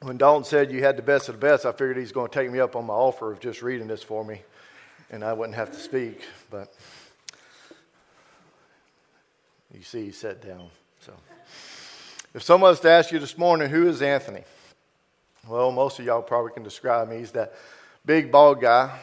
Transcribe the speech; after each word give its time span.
When 0.00 0.16
Dalton 0.16 0.42
said 0.42 0.72
you 0.72 0.82
had 0.82 0.96
the 0.96 1.02
best 1.02 1.28
of 1.28 1.36
the 1.36 1.40
best, 1.40 1.64
I 1.64 1.70
figured 1.70 1.96
he's 1.96 2.10
going 2.10 2.28
to 2.28 2.34
take 2.34 2.50
me 2.50 2.58
up 2.58 2.74
on 2.74 2.86
my 2.86 2.94
offer 2.94 3.30
of 3.30 3.38
just 3.38 3.62
reading 3.62 3.86
this 3.86 4.02
for 4.02 4.24
me, 4.24 4.42
and 5.08 5.22
I 5.22 5.32
wouldn't 5.32 5.54
have 5.54 5.70
to 5.70 5.78
speak. 5.78 6.22
But 6.50 6.74
you 9.72 9.82
see, 9.82 10.06
he 10.06 10.10
sat 10.10 10.44
down. 10.44 10.70
So, 11.00 11.12
if 12.34 12.42
someone 12.42 12.70
was 12.70 12.80
to 12.80 12.90
ask 12.90 13.12
you 13.12 13.20
this 13.20 13.38
morning, 13.38 13.70
who 13.70 13.86
is 13.86 14.02
Anthony? 14.02 14.42
Well, 15.46 15.70
most 15.70 16.00
of 16.00 16.04
y'all 16.04 16.20
probably 16.20 16.50
can 16.50 16.64
describe 16.64 17.08
me. 17.08 17.18
He's 17.18 17.30
that 17.30 17.54
big 18.04 18.32
bald 18.32 18.60
guy. 18.60 18.98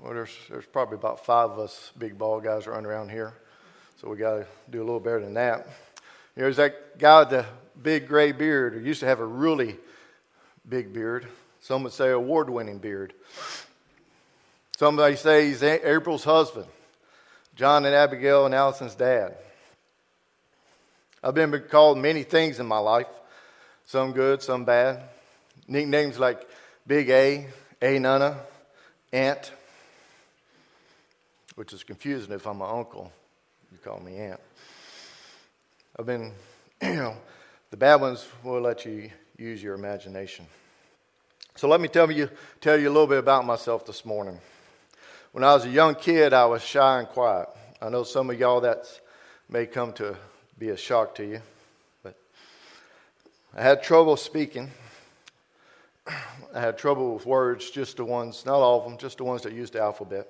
Well, 0.00 0.12
there's, 0.12 0.36
there's 0.50 0.66
probably 0.66 0.96
about 0.96 1.24
five 1.24 1.50
of 1.50 1.60
us 1.60 1.92
big 1.96 2.18
bald 2.18 2.42
guys 2.42 2.66
running 2.66 2.86
around 2.86 3.12
here. 3.12 3.32
So 4.00 4.08
we 4.08 4.16
got 4.16 4.38
to 4.38 4.46
do 4.70 4.78
a 4.78 4.84
little 4.84 4.98
better 4.98 5.20
than 5.20 5.34
that. 5.34 5.68
There's 6.38 6.58
that 6.58 7.00
guy 7.00 7.18
with 7.18 7.30
the 7.30 7.46
big 7.82 8.06
gray 8.06 8.30
beard 8.30 8.72
who 8.72 8.78
used 8.78 9.00
to 9.00 9.06
have 9.06 9.18
a 9.18 9.26
really 9.26 9.76
big 10.68 10.92
beard. 10.92 11.26
Some 11.60 11.82
would 11.82 11.92
say 11.92 12.10
award 12.10 12.48
winning 12.48 12.78
beard. 12.78 13.12
Somebody 14.76 15.16
say 15.16 15.48
he's 15.48 15.64
April's 15.64 16.22
husband, 16.22 16.66
John 17.56 17.84
and 17.84 17.92
Abigail 17.92 18.46
and 18.46 18.54
Allison's 18.54 18.94
dad. 18.94 19.36
I've 21.24 21.34
been 21.34 21.60
called 21.68 21.98
many 21.98 22.22
things 22.22 22.60
in 22.60 22.66
my 22.66 22.78
life, 22.78 23.08
some 23.84 24.12
good, 24.12 24.40
some 24.40 24.64
bad. 24.64 25.02
Nicknames 25.66 26.20
like 26.20 26.48
Big 26.86 27.10
A, 27.10 27.48
A 27.82 27.98
Nana, 27.98 28.36
Aunt, 29.12 29.50
which 31.56 31.72
is 31.72 31.82
confusing 31.82 32.32
if 32.32 32.46
I'm 32.46 32.62
an 32.62 32.70
uncle. 32.70 33.10
You 33.72 33.78
call 33.78 33.98
me 33.98 34.18
Aunt. 34.18 34.40
I've 36.00 36.06
been, 36.06 36.30
you 36.82 36.94
know, 36.94 37.16
the 37.72 37.76
bad 37.76 37.96
ones 37.96 38.24
will 38.44 38.60
let 38.60 38.84
you 38.84 39.10
use 39.36 39.60
your 39.60 39.74
imagination. 39.74 40.46
So 41.56 41.66
let 41.66 41.80
me 41.80 41.88
tell 41.88 42.08
you, 42.08 42.30
tell 42.60 42.78
you 42.78 42.88
a 42.88 42.92
little 42.92 43.08
bit 43.08 43.18
about 43.18 43.44
myself 43.44 43.84
this 43.84 44.04
morning. 44.04 44.38
When 45.32 45.42
I 45.42 45.54
was 45.54 45.64
a 45.64 45.68
young 45.68 45.96
kid, 45.96 46.32
I 46.32 46.46
was 46.46 46.62
shy 46.62 47.00
and 47.00 47.08
quiet. 47.08 47.48
I 47.82 47.88
know 47.88 48.04
some 48.04 48.30
of 48.30 48.38
y'all 48.38 48.60
that 48.60 48.88
may 49.48 49.66
come 49.66 49.92
to 49.94 50.16
be 50.56 50.68
a 50.68 50.76
shock 50.76 51.16
to 51.16 51.24
you, 51.24 51.42
but 52.04 52.14
I 53.56 53.62
had 53.64 53.82
trouble 53.82 54.16
speaking. 54.16 54.70
I 56.06 56.60
had 56.60 56.78
trouble 56.78 57.14
with 57.14 57.26
words, 57.26 57.72
just 57.72 57.96
the 57.96 58.04
ones, 58.04 58.46
not 58.46 58.54
all 58.54 58.78
of 58.78 58.84
them, 58.84 58.98
just 58.98 59.18
the 59.18 59.24
ones 59.24 59.42
that 59.42 59.52
used 59.52 59.72
the 59.72 59.80
alphabet. 59.80 60.28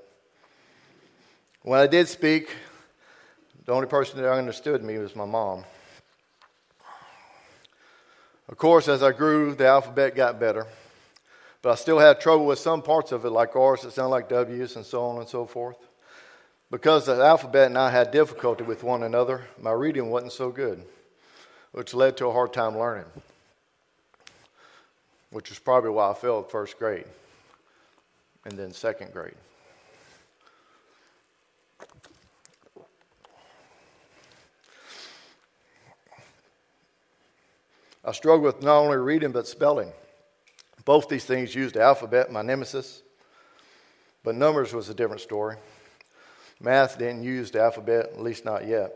When 1.60 1.78
I 1.78 1.86
did 1.86 2.08
speak, 2.08 2.56
the 3.68 3.74
only 3.74 3.86
person 3.86 4.18
that 4.18 4.32
understood 4.32 4.82
me 4.82 4.96
was 4.96 5.14
my 5.14 5.26
mom. 5.26 5.62
Of 8.48 8.56
course, 8.56 8.88
as 8.88 9.02
I 9.02 9.12
grew, 9.12 9.54
the 9.54 9.66
alphabet 9.66 10.16
got 10.16 10.40
better. 10.40 10.66
But 11.60 11.72
I 11.72 11.74
still 11.74 11.98
had 11.98 12.18
trouble 12.18 12.46
with 12.46 12.58
some 12.58 12.80
parts 12.80 13.12
of 13.12 13.26
it, 13.26 13.30
like 13.30 13.54
R's 13.54 13.82
that 13.82 13.92
sound 13.92 14.10
like 14.10 14.30
W's 14.30 14.76
and 14.76 14.86
so 14.86 15.02
on 15.02 15.18
and 15.18 15.28
so 15.28 15.44
forth. 15.44 15.76
Because 16.70 17.04
the 17.04 17.22
alphabet 17.22 17.66
and 17.66 17.76
I 17.76 17.90
had 17.90 18.10
difficulty 18.10 18.64
with 18.64 18.84
one 18.84 19.02
another, 19.02 19.44
my 19.60 19.72
reading 19.72 20.08
wasn't 20.08 20.32
so 20.32 20.48
good, 20.48 20.82
which 21.72 21.92
led 21.92 22.16
to 22.16 22.28
a 22.28 22.32
hard 22.32 22.54
time 22.54 22.78
learning, 22.78 23.04
which 25.28 25.50
is 25.50 25.58
probably 25.58 25.90
why 25.90 26.10
I 26.10 26.14
failed 26.14 26.50
first 26.50 26.78
grade 26.78 27.04
and 28.46 28.56
then 28.56 28.72
second 28.72 29.12
grade. 29.12 29.34
I 38.08 38.12
struggled 38.12 38.44
with 38.44 38.62
not 38.62 38.78
only 38.78 38.96
reading 38.96 39.32
but 39.32 39.46
spelling. 39.46 39.92
Both 40.86 41.10
these 41.10 41.26
things 41.26 41.54
used 41.54 41.74
the 41.74 41.82
alphabet, 41.82 42.32
my 42.32 42.40
nemesis, 42.40 43.02
but 44.24 44.34
numbers 44.34 44.72
was 44.72 44.88
a 44.88 44.94
different 44.94 45.20
story. 45.20 45.56
Math 46.58 46.98
didn't 46.98 47.22
use 47.22 47.50
the 47.50 47.60
alphabet, 47.60 48.06
at 48.14 48.22
least 48.22 48.46
not 48.46 48.66
yet. 48.66 48.94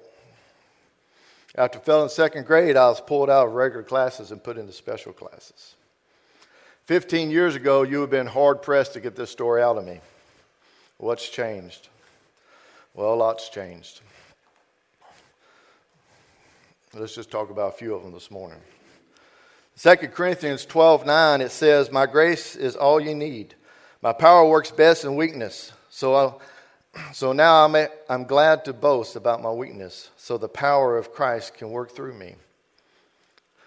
After 1.54 1.78
failing 1.78 2.08
second 2.08 2.46
grade, 2.46 2.74
I 2.74 2.88
was 2.88 3.02
pulled 3.02 3.28
out 3.28 3.48
of 3.48 3.52
regular 3.52 3.82
classes 3.82 4.30
and 4.30 4.42
put 4.42 4.56
into 4.56 4.72
special 4.72 5.12
classes. 5.12 5.74
15 6.86 7.30
years 7.30 7.54
ago, 7.54 7.82
you 7.82 7.98
would 7.98 8.04
have 8.04 8.10
been 8.10 8.26
hard 8.26 8.62
pressed 8.62 8.94
to 8.94 9.00
get 9.00 9.14
this 9.14 9.28
story 9.30 9.62
out 9.62 9.76
of 9.76 9.84
me. 9.84 10.00
What's 10.96 11.28
changed? 11.28 11.90
Well, 12.94 13.12
a 13.12 13.14
lots 13.14 13.50
changed. 13.50 14.00
Let's 16.94 17.14
just 17.14 17.30
talk 17.30 17.50
about 17.50 17.74
a 17.74 17.76
few 17.76 17.94
of 17.94 18.02
them 18.02 18.12
this 18.12 18.30
morning. 18.30 18.58
2 19.82 19.96
Corinthians 19.96 20.64
12 20.64 21.06
9, 21.06 21.40
it 21.40 21.50
says, 21.50 21.90
My 21.90 22.06
grace 22.06 22.54
is 22.54 22.76
all 22.76 23.00
you 23.00 23.16
need. 23.16 23.56
My 24.00 24.12
power 24.12 24.48
works 24.48 24.70
best 24.70 25.04
in 25.04 25.16
weakness. 25.16 25.72
So, 25.90 26.14
I'll, 26.14 26.40
so 27.12 27.32
now 27.32 27.64
I'm, 27.64 27.74
a, 27.74 27.88
I'm 28.08 28.22
glad 28.22 28.64
to 28.66 28.72
boast 28.72 29.16
about 29.16 29.42
my 29.42 29.50
weakness, 29.50 30.10
so 30.16 30.38
the 30.38 30.48
power 30.48 30.96
of 30.96 31.12
Christ 31.12 31.54
can 31.54 31.72
work 31.72 31.90
through 31.90 32.14
me. 32.14 32.36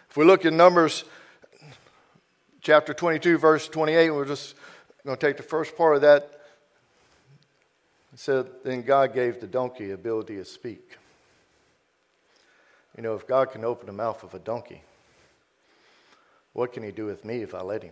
If 0.09 0.15
we 0.15 0.23
look 0.23 0.45
at 0.45 0.53
Numbers 0.53 1.03
chapter 2.61 2.93
22, 2.93 3.37
verse 3.37 3.67
28, 3.67 4.11
we're 4.11 4.23
just 4.23 4.55
going 5.05 5.17
to 5.17 5.27
take 5.27 5.35
the 5.35 5.43
first 5.43 5.75
part 5.75 5.97
of 5.97 6.01
that. 6.03 6.31
It 8.13 8.19
said, 8.19 8.47
Then 8.63 8.83
God 8.83 9.13
gave 9.13 9.41
the 9.41 9.47
donkey 9.47 9.91
ability 9.91 10.37
to 10.37 10.45
speak. 10.45 10.97
You 12.95 13.03
know, 13.03 13.15
if 13.15 13.27
God 13.27 13.51
can 13.51 13.65
open 13.65 13.87
the 13.87 13.91
mouth 13.91 14.23
of 14.23 14.33
a 14.33 14.39
donkey, 14.39 14.81
what 16.55 16.71
can 16.71 16.83
he 16.83 16.91
do 16.91 17.05
with 17.05 17.25
me 17.25 17.41
if 17.41 17.53
I 17.53 17.61
let 17.61 17.83
him? 17.83 17.91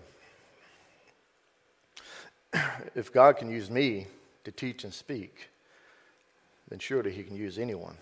if 2.96 3.12
God 3.12 3.36
can 3.36 3.52
use 3.52 3.70
me 3.70 4.08
to 4.46 4.52
teach 4.54 4.86
and 4.86 4.94
speak, 4.94 5.50
then 6.70 6.80
surely 6.80 7.12
he 7.12 7.24
can 7.24 7.36
use 7.36 7.60
anyone. 7.60 7.98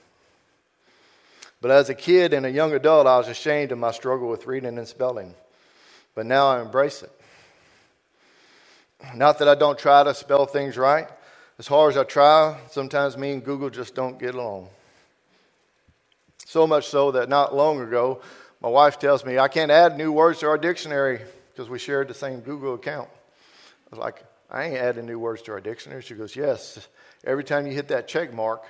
But 1.62 1.72
as 1.72 1.90
a 1.90 1.96
kid 1.96 2.32
and 2.32 2.46
a 2.46 2.52
young 2.52 2.74
adult, 2.74 3.08
I 3.08 3.18
was 3.18 3.28
ashamed 3.28 3.72
of 3.72 3.80
my 3.80 3.92
struggle 3.92 4.30
with 4.30 4.46
reading 4.46 4.78
and 4.78 4.88
spelling. 4.88 5.34
But 6.14 6.28
now 6.28 6.46
I 6.50 6.62
embrace 6.62 7.02
it. 7.02 7.12
Not 9.16 9.40
that 9.40 9.50
I 9.50 9.56
don't 9.56 9.80
try 9.80 10.04
to 10.04 10.14
spell 10.14 10.46
things 10.46 10.78
right. 10.78 11.08
As 11.58 11.66
hard 11.66 11.94
as 11.94 11.98
I 11.98 12.04
try, 12.04 12.60
sometimes 12.70 13.18
me 13.18 13.32
and 13.32 13.44
Google 13.44 13.72
just 13.72 13.96
don't 13.96 14.20
get 14.20 14.36
along. 14.36 14.70
So 16.46 16.68
much 16.68 16.88
so 16.88 17.10
that 17.12 17.30
not 17.30 17.56
long 17.56 17.82
ago, 17.82 18.22
my 18.62 18.70
wife 18.70 19.00
tells 19.00 19.26
me 19.26 19.40
I 19.40 19.48
can't 19.48 19.72
add 19.72 19.98
new 19.98 20.12
words 20.12 20.40
to 20.40 20.48
our 20.48 20.58
dictionary 20.58 21.22
because 21.52 21.70
we 21.70 21.80
shared 21.80 22.08
the 22.08 22.14
same 22.14 22.42
Google 22.42 22.76
account. 22.76 23.10
I 23.12 23.96
was 23.96 24.00
like, 24.00 24.24
I 24.50 24.66
ain't 24.66 24.78
adding 24.78 25.06
new 25.06 25.18
words 25.18 25.42
to 25.44 25.54
our 25.54 25.62
dictionary. 25.62 26.02
She 26.02 26.14
goes, 26.14 26.36
Yes. 26.36 26.88
Every 27.24 27.44
time 27.44 27.68
you 27.68 27.74
hit 27.74 27.88
that 27.90 28.08
check 28.08 28.34
mark, 28.34 28.64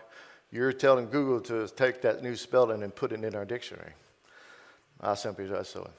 you're 0.52 0.74
telling 0.74 1.10
Google 1.10 1.40
to 1.42 1.74
take 1.74 2.02
that 2.02 2.22
new 2.22 2.36
spelling 2.36 2.84
and 2.84 2.94
put 2.94 3.12
it 3.12 3.24
in 3.24 3.36
our 3.36 3.46
dictionary. 3.46 3.94
I 5.00 5.16
simply 5.16 5.48
so 5.64 5.90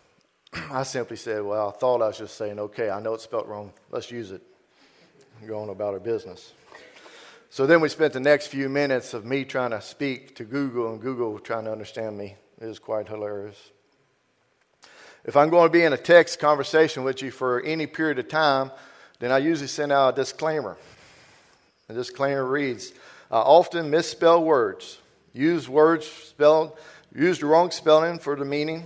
I 0.70 0.82
simply 0.84 1.16
said, 1.16 1.42
Well, 1.42 1.69
I 1.69 1.72
thought 1.72 2.02
I 2.02 2.08
was 2.08 2.19
just 2.19 2.36
saying, 2.36 2.58
okay, 2.58 2.91
I 2.91 3.00
know 3.00 3.14
it's 3.14 3.25
spelled 3.25 3.48
wrong. 3.48 3.72
Let's 3.91 4.10
use 4.10 4.31
it. 4.31 4.42
Go 5.47 5.60
on 5.60 5.70
about 5.70 5.94
our 5.94 6.00
business. 6.00 6.52
So 7.50 7.66
then 7.66 7.81
we 7.81 7.88
spent 7.88 8.12
the 8.12 8.20
next 8.20 8.47
few 8.47 8.69
minutes 8.69 9.12
of 9.12 9.26
me 9.26 9.44
trying 9.44 9.72
to 9.72 9.81
speak 9.81 10.36
to 10.36 10.44
Google 10.44 10.92
and 10.92 11.00
Google 11.00 11.38
trying 11.38 11.64
to 11.64 11.72
understand 11.72 12.16
me. 12.16 12.36
It 12.60 12.66
was 12.66 12.78
quite 12.78 13.08
hilarious. 13.08 13.72
If 15.25 15.37
I'm 15.37 15.50
going 15.50 15.69
to 15.69 15.72
be 15.72 15.84
in 15.84 15.93
a 15.93 15.99
text 15.99 16.41
conversation 16.41 17.05
with 17.05 17.22
you 17.22 17.31
for 17.31 17.60
any 17.60 17.87
period 17.87 18.19
of 18.19 18.28
time, 18.28 18.72
then 19.21 19.31
I 19.31 19.38
usually 19.38 19.69
send 19.69 19.93
out 19.93 20.15
a 20.15 20.16
disclaimer. 20.16 20.77
The 21.87 21.94
disclaimer 21.94 22.44
reads 22.44 22.93
I 23.31 23.37
often 23.37 23.88
misspell 23.88 24.43
words, 24.43 24.99
use 25.32 25.69
words 25.69 26.06
spelled, 26.06 26.77
use 27.15 27.38
the 27.38 27.47
wrong 27.47 27.71
spelling 27.71 28.19
for 28.19 28.34
the 28.34 28.44
meaning. 28.44 28.84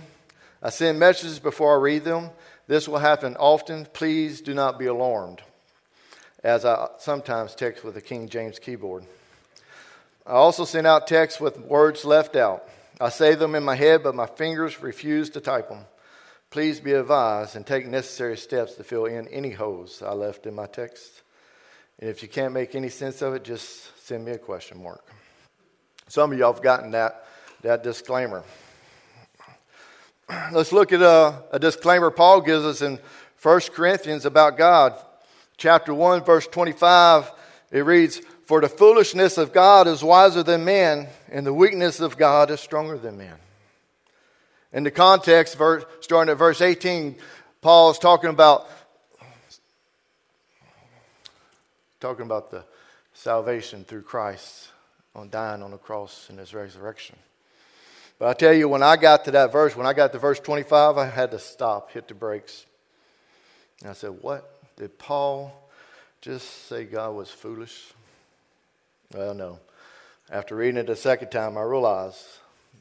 I 0.61 0.69
send 0.69 0.99
messages 0.99 1.39
before 1.39 1.73
I 1.73 1.81
read 1.81 2.03
them. 2.03 2.29
This 2.67 2.87
will 2.87 2.99
happen 2.99 3.35
often. 3.37 3.85
Please 3.85 4.41
do 4.41 4.53
not 4.53 4.77
be 4.77 4.85
alarmed, 4.85 5.41
as 6.43 6.65
I 6.65 6.87
sometimes 6.99 7.55
text 7.55 7.83
with 7.83 7.97
a 7.97 8.01
King 8.01 8.29
James 8.29 8.59
keyboard. 8.59 9.05
I 10.25 10.33
also 10.33 10.65
send 10.65 10.85
out 10.85 11.07
texts 11.07 11.39
with 11.39 11.57
words 11.59 12.05
left 12.05 12.35
out. 12.35 12.67
I 13.01 13.09
say 13.09 13.33
them 13.33 13.55
in 13.55 13.63
my 13.63 13.75
head, 13.75 14.03
but 14.03 14.13
my 14.13 14.27
fingers 14.27 14.81
refuse 14.81 15.29
to 15.31 15.41
type 15.41 15.69
them. 15.69 15.85
Please 16.49 16.79
be 16.79 16.93
advised 16.93 17.55
and 17.55 17.65
take 17.65 17.87
necessary 17.87 18.37
steps 18.37 18.75
to 18.75 18.83
fill 18.83 19.05
in 19.05 19.27
any 19.27 19.51
holes 19.51 20.01
I 20.01 20.13
left 20.13 20.45
in 20.45 20.55
my 20.55 20.65
text. 20.65 21.23
And 21.99 22.09
if 22.09 22.21
you 22.21 22.29
can't 22.29 22.53
make 22.53 22.73
any 22.73 22.89
sense 22.89 23.21
of 23.21 23.33
it, 23.33 23.43
just 23.43 24.05
send 24.05 24.23
me 24.23 24.31
a 24.31 24.37
question 24.37 24.81
mark. 24.81 25.03
Some 26.07 26.31
of 26.31 26.37
y'all 26.37 26.53
have 26.53 26.63
gotten 26.63 26.91
that, 26.91 27.25
that 27.63 27.83
disclaimer. 27.83 28.43
Let's 30.53 30.71
look 30.71 30.93
at 30.93 31.01
a, 31.01 31.43
a 31.51 31.59
disclaimer 31.59 32.11
Paul 32.11 32.41
gives 32.41 32.65
us 32.65 32.81
in 32.81 32.99
1 33.41 33.61
Corinthians 33.73 34.25
about 34.25 34.57
God. 34.57 34.93
Chapter 35.57 35.93
1, 35.93 36.23
verse 36.23 36.47
25, 36.47 37.31
it 37.71 37.79
reads, 37.79 38.21
For 38.45 38.61
the 38.61 38.69
foolishness 38.69 39.37
of 39.37 39.51
God 39.51 39.87
is 39.87 40.03
wiser 40.03 40.43
than 40.43 40.63
men, 40.63 41.07
and 41.29 41.45
the 41.45 41.53
weakness 41.53 41.99
of 41.99 42.15
God 42.15 42.51
is 42.51 42.61
stronger 42.61 42.97
than 42.97 43.17
man. 43.17 43.35
In 44.73 44.83
the 44.83 44.91
context, 44.91 45.57
verse, 45.57 45.85
starting 46.01 46.31
at 46.31 46.37
verse 46.37 46.61
18, 46.61 47.15
Paul 47.61 47.91
is 47.91 47.99
talking 47.99 48.29
about 48.29 48.69
talking 51.99 52.25
about 52.25 52.51
the 52.51 52.63
salvation 53.13 53.83
through 53.83 54.03
Christ 54.03 54.69
on 55.15 55.29
dying 55.29 55.63
on 55.63 55.71
the 55.71 55.77
cross 55.77 56.27
and 56.29 56.37
his 56.37 56.53
resurrection. 56.53 57.15
But 58.19 58.29
I 58.29 58.33
tell 58.33 58.53
you, 58.53 58.67
when 58.67 58.83
I 58.83 58.97
got 58.97 59.25
to 59.25 59.31
that 59.31 59.51
verse, 59.51 59.75
when 59.75 59.87
I 59.87 59.93
got 59.93 60.11
to 60.11 60.19
verse 60.19 60.39
25, 60.39 60.97
I 60.97 61.05
had 61.05 61.31
to 61.31 61.39
stop, 61.39 61.91
hit 61.91 62.07
the 62.07 62.13
brakes. 62.13 62.65
And 63.81 63.89
I 63.89 63.93
said, 63.93 64.11
What? 64.21 64.53
Did 64.75 64.97
Paul 64.99 65.69
just 66.21 66.67
say 66.67 66.85
God 66.85 67.15
was 67.15 67.29
foolish? 67.29 67.93
Well, 69.13 69.33
no. 69.33 69.59
After 70.29 70.55
reading 70.55 70.77
it 70.77 70.89
a 70.89 70.95
second 70.95 71.29
time, 71.29 71.57
I 71.57 71.61
realized 71.61 72.17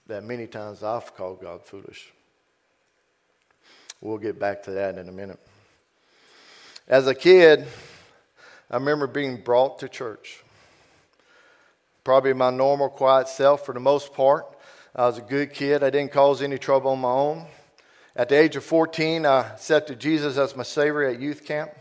that 0.06 0.24
many 0.24 0.46
times 0.46 0.82
I've 0.82 1.14
called 1.16 1.40
God 1.40 1.64
foolish. 1.64 2.12
We'll 4.00 4.18
get 4.18 4.38
back 4.38 4.62
to 4.64 4.72
that 4.72 4.98
in 4.98 5.08
a 5.08 5.12
minute. 5.12 5.38
As 6.86 7.06
a 7.06 7.14
kid, 7.14 7.66
I 8.70 8.76
remember 8.76 9.06
being 9.06 9.40
brought 9.40 9.80
to 9.80 9.88
church. 9.88 10.42
Probably 12.04 12.32
my 12.32 12.50
normal, 12.50 12.88
quiet 12.88 13.28
self 13.28 13.66
for 13.66 13.72
the 13.72 13.80
most 13.80 14.12
part. 14.12 14.46
I 14.94 15.06
was 15.06 15.18
a 15.18 15.22
good 15.22 15.52
kid. 15.52 15.82
I 15.82 15.90
didn't 15.90 16.12
cause 16.12 16.40
any 16.40 16.58
trouble 16.58 16.92
on 16.92 17.00
my 17.00 17.10
own. 17.10 17.46
At 18.14 18.28
the 18.28 18.36
age 18.36 18.56
of 18.56 18.64
14, 18.64 19.26
I 19.26 19.40
accepted 19.48 19.98
Jesus 19.98 20.38
as 20.38 20.56
my 20.56 20.62
Savior 20.62 21.04
at 21.04 21.20
youth 21.20 21.44
camp. 21.44 21.72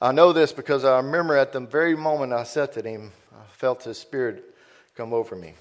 I 0.00 0.12
know 0.12 0.32
this 0.32 0.52
because 0.52 0.84
I 0.84 0.96
remember 0.96 1.36
at 1.36 1.52
the 1.52 1.60
very 1.60 1.96
moment 1.96 2.32
I 2.32 2.42
accepted 2.42 2.84
Him, 2.84 3.12
I 3.32 3.44
felt 3.52 3.84
His 3.84 3.98
Spirit 3.98 4.44
come 4.96 5.12
over 5.12 5.36
me. 5.36 5.54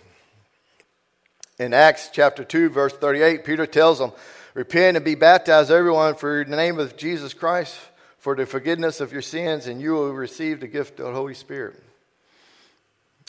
In 1.60 1.74
Acts 1.74 2.10
chapter 2.14 2.46
2, 2.46 2.70
verse 2.70 2.94
38, 2.94 3.44
Peter 3.44 3.66
tells 3.66 4.00
them, 4.00 4.14
Repent 4.54 4.96
and 4.96 5.06
be 5.06 5.16
baptized, 5.16 5.70
everyone, 5.70 6.16
for 6.16 6.46
the 6.46 6.56
name 6.56 6.80
of 6.80 6.96
Jesus 6.96 7.34
Christ, 7.34 7.78
for 8.18 8.34
the 8.34 8.46
forgiveness 8.46 9.02
of 9.02 9.12
your 9.12 9.22
sins, 9.22 9.68
and 9.68 9.82
you 9.82 9.92
will 9.92 10.14
receive 10.14 10.62
the 10.62 10.68
gift 10.68 11.02
of 11.02 11.08
the 11.08 11.14
Holy 11.14 11.34
Spirit. 11.34 11.76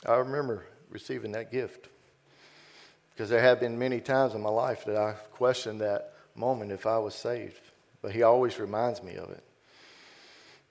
I 0.06 0.15
remember 0.15 0.65
receiving 0.91 1.32
that 1.32 1.50
gift 1.50 1.88
because 3.12 3.29
there 3.29 3.43
have 3.43 3.59
been 3.59 3.79
many 3.79 4.00
times 4.00 4.35
in 4.35 4.41
my 4.41 4.50
life 4.50 4.85
that 4.85 4.97
I 4.97 5.12
questioned 5.33 5.81
that 5.81 6.15
moment 6.37 6.71
if 6.71 6.87
I 6.87 6.99
was 6.99 7.17
saved, 7.17 7.61
but 8.00 8.12
He 8.12 8.23
always 8.23 8.61
reminds 8.61 9.03
me 9.03 9.17
of 9.17 9.29
it. 9.31 9.43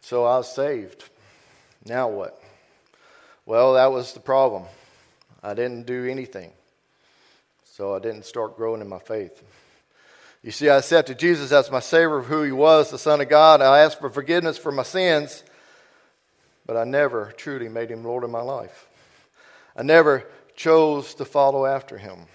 So 0.02 0.24
I 0.24 0.38
was 0.38 0.52
saved. 0.52 1.04
Now 1.86 2.08
what? 2.08 2.42
Well, 3.46 3.74
that 3.74 3.92
was 3.92 4.14
the 4.14 4.22
problem. 4.22 4.64
I 5.44 5.54
didn't 5.54 5.86
do 5.86 6.06
anything. 6.06 6.52
So 7.80 7.96
I 7.96 8.00
didn't 8.00 8.26
start 8.26 8.58
growing 8.58 8.82
in 8.82 8.90
my 8.90 9.00
faith. 9.00 9.42
You 10.44 10.52
see, 10.52 10.68
I 10.68 10.80
accepted 10.80 11.18
Jesus 11.18 11.54
as 11.54 11.72
my 11.72 11.80
Savior 11.80 12.18
of 12.18 12.26
who 12.26 12.44
He 12.44 12.52
was, 12.52 12.92
the 12.92 12.98
Son 12.98 13.22
of 13.22 13.30
God. 13.30 13.62
I 13.62 13.80
asked 13.80 14.02
for 14.02 14.10
forgiveness 14.10 14.58
for 14.58 14.70
my 14.70 14.84
sins, 14.84 15.46
but 16.66 16.76
I 16.76 16.84
never 16.84 17.34
truly 17.38 17.70
made 17.70 17.90
Him 17.90 18.04
Lord 18.04 18.26
of 18.26 18.32
my 18.32 18.42
life. 18.42 18.86
I 19.78 19.84
never 19.84 20.26
chose 20.58 21.14
to 21.14 21.24
follow 21.24 21.66
after 21.66 21.98
Him. 21.98 22.26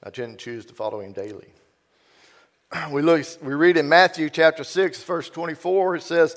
I 0.00 0.10
didn't 0.10 0.38
choose 0.38 0.64
to 0.66 0.74
follow 0.74 1.00
Him 1.00 1.12
daily. 1.12 1.48
We, 2.92 3.02
look, 3.02 3.26
we 3.42 3.54
read 3.54 3.76
in 3.76 3.88
Matthew 3.88 4.30
chapter 4.30 4.62
6, 4.62 5.02
verse 5.02 5.28
24, 5.28 5.96
it 5.96 6.02
says, 6.04 6.36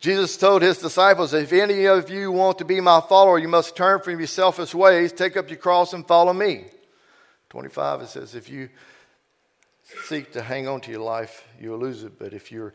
Jesus 0.00 0.36
told 0.36 0.62
his 0.62 0.78
disciples, 0.78 1.34
If 1.34 1.52
any 1.52 1.86
of 1.86 2.08
you 2.08 2.30
want 2.30 2.58
to 2.58 2.64
be 2.64 2.80
my 2.80 3.00
follower, 3.00 3.38
you 3.38 3.48
must 3.48 3.76
turn 3.76 4.00
from 4.00 4.18
your 4.18 4.28
selfish 4.28 4.74
ways, 4.74 5.12
take 5.12 5.36
up 5.36 5.50
your 5.50 5.58
cross, 5.58 5.92
and 5.92 6.06
follow 6.06 6.32
me. 6.32 6.66
25, 7.50 8.02
it 8.02 8.08
says, 8.08 8.34
If 8.34 8.48
you 8.48 8.68
seek 10.04 10.32
to 10.32 10.42
hang 10.42 10.68
on 10.68 10.80
to 10.82 10.90
your 10.90 11.00
life, 11.00 11.46
you 11.60 11.70
will 11.70 11.78
lose 11.78 12.04
it. 12.04 12.18
But 12.18 12.32
if 12.32 12.52
you 12.52 12.72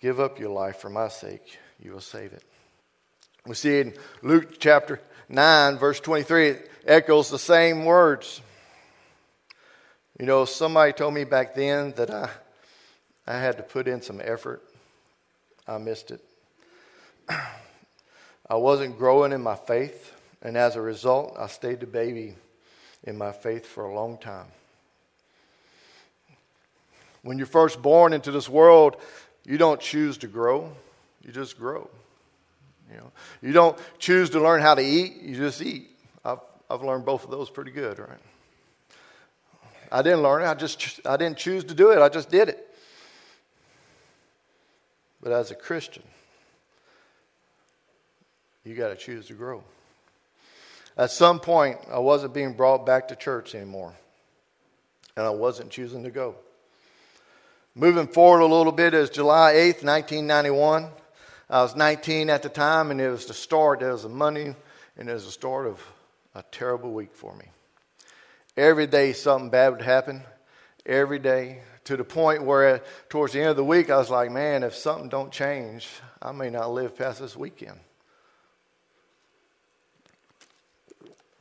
give 0.00 0.20
up 0.20 0.38
your 0.38 0.50
life 0.50 0.76
for 0.76 0.90
my 0.90 1.08
sake, 1.08 1.58
you 1.82 1.92
will 1.92 2.00
save 2.00 2.32
it. 2.32 2.42
We 3.46 3.54
see 3.54 3.80
in 3.80 3.94
Luke 4.22 4.58
chapter 4.58 5.00
9, 5.28 5.78
verse 5.78 6.00
23, 6.00 6.48
it 6.48 6.70
echoes 6.86 7.30
the 7.30 7.38
same 7.38 7.84
words. 7.84 8.42
You 10.18 10.26
know, 10.26 10.44
somebody 10.44 10.92
told 10.92 11.14
me 11.14 11.24
back 11.24 11.54
then 11.54 11.92
that 11.96 12.10
I, 12.10 12.28
I 13.26 13.38
had 13.38 13.56
to 13.56 13.62
put 13.62 13.88
in 13.88 14.02
some 14.02 14.20
effort. 14.22 14.62
I 15.66 15.78
missed 15.78 16.10
it. 16.10 16.20
I 17.28 18.54
wasn't 18.54 18.98
growing 18.98 19.32
in 19.32 19.42
my 19.42 19.56
faith, 19.56 20.12
and 20.42 20.56
as 20.56 20.76
a 20.76 20.80
result, 20.80 21.36
I 21.38 21.48
stayed 21.48 21.82
a 21.82 21.86
baby 21.86 22.34
in 23.04 23.18
my 23.18 23.32
faith 23.32 23.66
for 23.66 23.84
a 23.84 23.94
long 23.94 24.18
time. 24.18 24.46
When 27.22 27.38
you're 27.38 27.46
first 27.46 27.82
born 27.82 28.12
into 28.12 28.30
this 28.30 28.48
world, 28.48 28.96
you 29.44 29.58
don't 29.58 29.80
choose 29.80 30.18
to 30.18 30.28
grow, 30.28 30.72
you 31.24 31.32
just 31.32 31.58
grow. 31.58 31.88
You 32.90 32.98
know, 32.98 33.12
you 33.42 33.52
don't 33.52 33.76
choose 33.98 34.30
to 34.30 34.40
learn 34.40 34.62
how 34.62 34.76
to 34.76 34.82
eat, 34.82 35.20
you 35.20 35.34
just 35.34 35.60
eat. 35.60 35.90
I've, 36.24 36.38
I've 36.70 36.82
learned 36.82 37.04
both 37.04 37.24
of 37.24 37.30
those 37.30 37.50
pretty 37.50 37.72
good, 37.72 37.98
right? 37.98 38.18
I 39.90 40.02
didn't 40.02 40.22
learn 40.22 40.42
it, 40.42 40.46
I 40.46 40.54
just 40.54 41.00
I 41.04 41.16
didn't 41.16 41.36
choose 41.36 41.64
to 41.64 41.74
do 41.74 41.90
it, 41.90 41.98
I 41.98 42.08
just 42.08 42.30
did 42.30 42.48
it. 42.48 42.74
But 45.20 45.32
as 45.32 45.50
a 45.50 45.56
Christian, 45.56 46.04
you 48.66 48.74
got 48.74 48.88
to 48.88 48.96
choose 48.96 49.28
to 49.28 49.32
grow. 49.32 49.62
At 50.98 51.10
some 51.10 51.38
point, 51.38 51.78
I 51.90 52.00
wasn't 52.00 52.34
being 52.34 52.54
brought 52.54 52.84
back 52.84 53.08
to 53.08 53.16
church 53.16 53.54
anymore, 53.54 53.94
and 55.16 55.24
I 55.24 55.30
wasn't 55.30 55.70
choosing 55.70 56.02
to 56.02 56.10
go. 56.10 56.34
Moving 57.74 58.08
forward 58.08 58.40
a 58.40 58.46
little 58.46 58.72
bit 58.72 58.92
is 58.92 59.10
July 59.10 59.52
8th, 59.54 59.84
1991. 59.84 60.88
I 61.48 61.62
was 61.62 61.76
19 61.76 62.28
at 62.28 62.42
the 62.42 62.48
time, 62.48 62.90
and 62.90 63.00
it 63.00 63.08
was 63.08 63.26
the 63.26 63.34
start. 63.34 63.80
There 63.80 63.92
was 63.92 64.02
the 64.02 64.08
money, 64.08 64.54
and 64.96 65.08
it 65.08 65.12
was 65.12 65.26
the 65.26 65.30
start 65.30 65.66
of 65.66 65.80
a 66.34 66.42
terrible 66.50 66.92
week 66.92 67.14
for 67.14 67.36
me. 67.36 67.44
Every 68.56 68.86
day, 68.86 69.12
something 69.12 69.50
bad 69.50 69.74
would 69.74 69.82
happen. 69.82 70.22
Every 70.84 71.18
day, 71.18 71.60
to 71.84 71.96
the 71.96 72.04
point 72.04 72.42
where 72.42 72.82
towards 73.10 73.34
the 73.34 73.40
end 73.40 73.50
of 73.50 73.56
the 73.56 73.64
week, 73.64 73.90
I 73.90 73.98
was 73.98 74.10
like, 74.10 74.32
man, 74.32 74.64
if 74.64 74.74
something 74.74 75.08
don't 75.08 75.30
change, 75.30 75.88
I 76.20 76.32
may 76.32 76.50
not 76.50 76.72
live 76.72 76.96
past 76.96 77.20
this 77.20 77.36
weekend. 77.36 77.78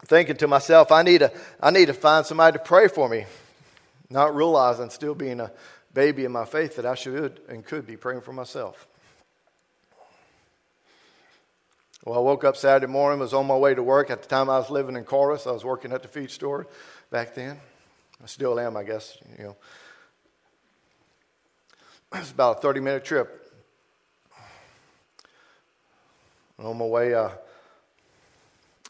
Thinking 0.05 0.37
to 0.37 0.47
myself, 0.47 0.91
I 0.91 1.03
need, 1.03 1.19
to, 1.19 1.31
I 1.59 1.71
need 1.71 1.87
to 1.87 1.93
find 1.93 2.25
somebody 2.25 2.57
to 2.57 2.63
pray 2.63 2.87
for 2.87 3.09
me, 3.09 3.25
not 4.09 4.35
realizing, 4.35 4.89
still 4.89 5.15
being 5.15 5.39
a 5.39 5.51
baby 5.93 6.25
in 6.25 6.31
my 6.31 6.45
faith, 6.45 6.75
that 6.75 6.85
I 6.85 6.95
should 6.95 7.41
and 7.49 7.65
could 7.65 7.87
be 7.87 7.97
praying 7.97 8.21
for 8.21 8.33
myself. 8.33 8.87
Well, 12.05 12.19
I 12.19 12.21
woke 12.21 12.43
up 12.43 12.55
Saturday 12.55 12.91
morning, 12.91 13.19
was 13.19 13.33
on 13.33 13.47
my 13.47 13.57
way 13.57 13.73
to 13.73 13.81
work. 13.81 14.11
At 14.11 14.21
the 14.21 14.27
time, 14.27 14.47
I 14.47 14.59
was 14.59 14.69
living 14.69 14.95
in 14.95 15.05
Chorus. 15.05 15.47
I 15.47 15.51
was 15.51 15.65
working 15.65 15.91
at 15.91 16.03
the 16.03 16.07
feed 16.07 16.29
store 16.29 16.67
back 17.09 17.33
then. 17.33 17.59
I 18.23 18.27
still 18.27 18.59
am, 18.59 18.77
I 18.77 18.83
guess. 18.83 19.17
You 19.39 19.43
know, 19.45 19.55
it's 22.13 22.29
about 22.29 22.59
a 22.59 22.61
30 22.61 22.79
minute 22.79 23.05
trip. 23.05 23.41
on 26.59 26.77
my 26.77 26.85
way, 26.85 27.15
I 27.15 27.31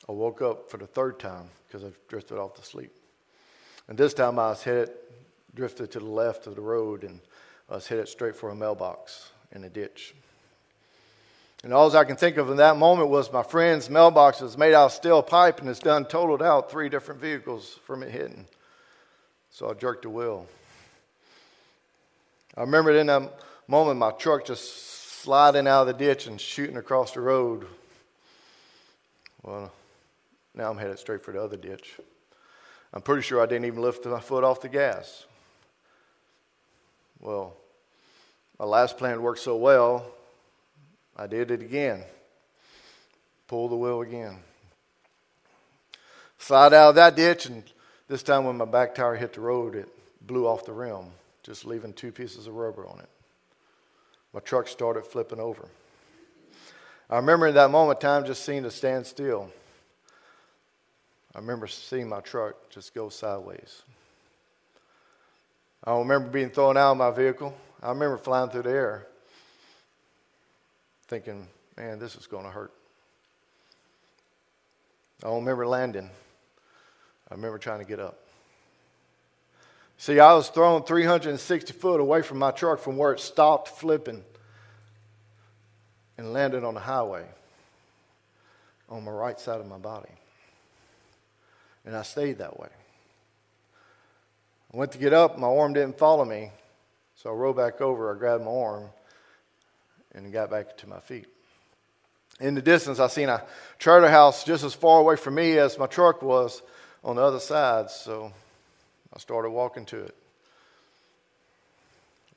I 0.08 0.12
woke 0.12 0.42
up 0.42 0.70
for 0.70 0.78
the 0.78 0.88
third 0.88 1.20
time 1.20 1.50
because 1.68 1.84
I 1.84 1.92
drifted 2.08 2.38
off 2.38 2.56
to 2.56 2.64
sleep. 2.64 2.92
And 3.88 3.98
this 3.98 4.14
time 4.14 4.40
I 4.40 4.50
was 4.50 4.64
headed, 4.64 4.92
drifted 5.54 5.92
to 5.92 6.00
the 6.00 6.06
left 6.06 6.48
of 6.48 6.56
the 6.56 6.62
road, 6.62 7.04
and 7.04 7.20
I 7.70 7.76
was 7.76 7.88
headed 7.88 8.08
straight 8.08 8.36
for 8.36 8.50
a 8.50 8.56
mailbox 8.56 9.32
in 9.52 9.64
a 9.64 9.70
ditch. 9.70 10.14
And 11.64 11.74
all 11.74 11.96
I 11.98 12.04
can 12.04 12.16
think 12.16 12.38
of 12.38 12.52
in 12.52 12.58
that 12.58 12.78
moment 12.78 13.10
was 13.10 13.34
my 13.34 13.42
friend's 13.42 13.90
mailbox 13.90 14.40
was 14.40 14.56
made 14.56 14.76
out 14.76 14.86
of 14.86 14.92
steel 14.92 15.24
pipe 15.24 15.62
and 15.62 15.68
it's 15.68 15.80
done 15.80 16.06
totaled 16.06 16.44
out 16.44 16.70
three 16.70 16.90
different 16.90 17.20
vehicles 17.20 17.80
from 17.86 18.04
it 18.04 18.12
hitting. 18.12 18.46
So 19.50 19.72
I 19.72 19.74
jerked 19.74 20.04
the 20.04 20.12
wheel. 20.12 20.46
I 22.56 22.62
remember 22.62 22.92
in 22.92 23.08
that 23.08 23.40
moment 23.68 23.98
my 23.98 24.12
truck 24.12 24.46
just 24.46 25.22
sliding 25.24 25.68
out 25.68 25.88
of 25.88 25.98
the 25.98 26.06
ditch 26.06 26.28
and 26.28 26.40
shooting 26.40 26.78
across 26.78 27.14
the 27.14 27.22
road. 27.22 27.66
Well, 29.42 29.72
now 30.56 30.72
I'm 30.72 30.78
headed 30.78 31.00
straight 31.00 31.22
for 31.22 31.32
the 31.32 31.42
other 31.42 31.58
ditch. 31.58 32.00
I'm 32.94 33.02
pretty 33.02 33.22
sure 33.22 33.42
I 33.42 33.46
didn't 33.46 33.66
even 33.66 33.82
lift 33.82 34.06
my 34.06 34.20
foot 34.20 34.44
off 34.44 34.62
the 34.62 34.70
gas. 34.70 35.26
Well, 37.20 37.56
my 38.58 38.66
last 38.66 38.98
plan 38.98 39.22
worked 39.22 39.40
so 39.40 39.58
well, 39.58 40.06
I 41.18 41.28
did 41.28 41.52
it 41.52 41.62
again. 41.62 42.04
Pull 43.48 43.68
the 43.68 43.76
wheel 43.76 44.02
again. 44.02 44.38
Slide 46.38 46.74
out 46.74 46.90
of 46.90 46.96
that 46.96 47.16
ditch, 47.16 47.48
and 47.48 47.64
this 48.08 48.24
time 48.24 48.46
when 48.46 48.58
my 48.58 48.66
back 48.66 48.96
tire 48.96 49.16
hit 49.16 49.34
the 49.34 49.42
road, 49.42 49.76
it 49.76 49.90
blew 50.26 50.48
off 50.48 50.66
the 50.66 50.74
rim, 50.74 51.06
just 51.44 51.66
leaving 51.66 51.94
two 51.94 52.12
pieces 52.12 52.48
of 52.48 52.56
rubber 52.56 52.88
on 52.88 53.00
it. 53.00 53.10
My 54.34 54.40
truck 54.40 54.68
started 54.68 55.06
flipping 55.06 55.40
over. 55.40 55.68
I 57.10 57.18
remember 57.18 57.48
in 57.48 57.56
that 57.56 57.72
moment, 57.72 58.02
time 58.02 58.26
just 58.26 58.44
seemed 58.44 58.64
to 58.66 58.72
stand 58.72 59.06
still. 59.06 59.50
I 61.36 61.40
remember 61.40 61.68
seeing 61.68 62.08
my 62.08 62.22
truck 62.22 62.70
just 62.70 62.96
go 62.96 63.10
sideways. 63.10 63.82
I 65.84 65.98
remember 65.98 66.30
being 66.30 66.50
thrown 66.50 66.78
out 66.78 66.94
of 66.94 66.98
my 66.98 67.12
vehicle. 67.12 67.54
I 67.84 67.90
remember 67.90 68.18
flying 68.18 68.50
through 68.50 68.64
the 68.64 68.70
air 68.70 69.08
thinking, 71.08 71.46
man, 71.78 72.00
this 72.00 72.16
is 72.16 72.26
going 72.26 72.46
to 72.46 72.50
hurt. 72.50 72.72
I 75.24 75.34
remember 75.34 75.68
landing. 75.68 76.10
I 77.30 77.36
remember 77.36 77.58
trying 77.58 77.80
to 77.80 77.86
get 77.86 78.00
up. 78.00 78.18
See, 79.98 80.20
I 80.20 80.34
was 80.34 80.50
thrown 80.50 80.84
360 80.84 81.74
foot 81.74 82.00
away 82.00 82.22
from 82.22 82.40
my 82.40 82.52
truck 82.52 82.80
from 82.80 82.98
where 82.98 83.12
it 83.12 83.20
stopped 83.20 83.70
flipping 83.70 84.24
and 86.18 86.32
landed 86.34 86.64
on 86.64 86.74
the 86.74 86.80
highway 86.80 87.26
on 88.90 89.04
my 89.04 89.12
right 89.12 89.40
side 89.40 89.60
of 89.60 89.68
my 89.68 89.78
body. 89.78 90.10
And 91.86 91.96
I 91.96 92.02
stayed 92.02 92.40
that 92.40 92.60
way. 92.60 92.70
I 94.74 94.78
went 94.78 94.92
to 94.94 94.98
get 94.98 95.14
up, 95.14 95.38
my 95.38 95.48
arm 95.48 95.74
didn't 95.74 95.98
follow 95.98 96.26
me, 96.26 96.52
so 97.16 97.30
I 97.30 97.34
rolled 97.34 97.58
back 97.58 97.80
over, 97.80 98.14
I 98.14 98.18
grabbed 98.18 98.44
my 98.44 98.52
arm, 98.52 98.90
and 100.14 100.34
got 100.34 100.50
back 100.50 100.78
to 100.78 100.90
my 100.90 101.00
feet. 101.00 101.28
In 102.40 102.56
the 102.56 102.62
distance, 102.62 103.00
I 103.00 103.08
seen 103.08 103.30
a 103.30 103.44
trailer 103.80 104.10
house 104.10 104.44
just 104.44 104.64
as 104.64 104.74
far 104.74 105.00
away 105.00 105.16
from 105.16 105.36
me 105.36 105.58
as 105.58 105.78
my 105.78 105.88
truck 105.88 106.22
was 106.22 106.62
on 107.04 107.16
the 107.16 107.22
other 107.22 107.40
side, 107.40 107.90
so 107.90 108.34
I 109.14 109.20
started 109.20 109.52
walking 109.52 109.86
to 109.86 110.00
it. 110.04 110.16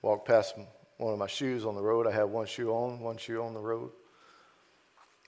Walked 0.02 0.28
past 0.28 0.54
one 0.98 1.12
of 1.12 1.18
my 1.18 1.26
shoes 1.26 1.64
on 1.64 1.74
the 1.74 1.82
road. 1.82 2.06
I 2.06 2.12
had 2.12 2.24
one 2.24 2.46
shoe 2.46 2.70
on, 2.70 3.00
one 3.00 3.16
shoe 3.16 3.42
on 3.42 3.54
the 3.54 3.60
road. 3.60 3.90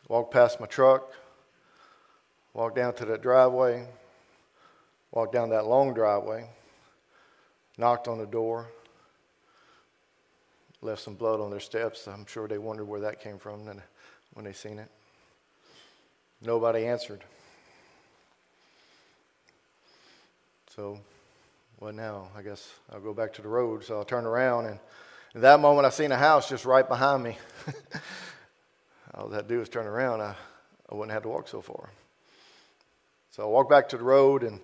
Walked 0.06 0.32
past 0.32 0.60
my 0.60 0.66
truck. 0.66 1.12
Walked 2.54 2.76
down 2.76 2.94
to 2.94 3.04
that 3.06 3.22
driveway. 3.22 3.86
Walked 5.12 5.32
down 5.32 5.50
that 5.50 5.66
long 5.66 5.92
driveway. 5.92 6.48
Knocked 7.76 8.08
on 8.08 8.18
the 8.18 8.26
door. 8.26 8.68
Left 10.82 11.02
some 11.02 11.14
blood 11.14 11.40
on 11.40 11.50
their 11.50 11.60
steps. 11.60 12.06
I'm 12.06 12.26
sure 12.26 12.46
they 12.46 12.58
wondered 12.58 12.84
where 12.84 13.00
that 13.00 13.20
came 13.20 13.38
from 13.38 13.66
when 14.34 14.44
they 14.44 14.52
seen 14.52 14.78
it. 14.78 14.90
Nobody 16.40 16.86
answered. 16.86 17.22
So, 20.74 20.98
what 21.80 21.94
now 21.94 22.28
I 22.36 22.42
guess 22.42 22.72
I'll 22.92 23.00
go 23.00 23.12
back 23.12 23.32
to 23.34 23.42
the 23.42 23.48
road. 23.48 23.84
So 23.84 23.98
I'll 23.98 24.04
turn 24.04 24.24
around, 24.24 24.66
and 24.66 24.78
at 25.34 25.42
that 25.42 25.60
moment 25.60 25.86
I 25.86 25.90
seen 25.90 26.12
a 26.12 26.16
house 26.16 26.48
just 26.48 26.64
right 26.64 26.86
behind 26.86 27.22
me. 27.22 27.36
All 29.14 29.30
I 29.32 29.36
had 29.36 29.48
to 29.48 29.54
do 29.54 29.58
was 29.58 29.68
turn 29.68 29.86
around. 29.86 30.20
I, 30.20 30.34
I 30.90 30.94
wouldn't 30.94 31.12
have 31.12 31.24
to 31.24 31.28
walk 31.28 31.48
so 31.48 31.60
far. 31.60 31.90
So 33.32 33.42
I 33.42 33.46
walked 33.46 33.70
back 33.70 33.88
to 33.90 33.98
the 33.98 34.04
road 34.04 34.42
and 34.42 34.60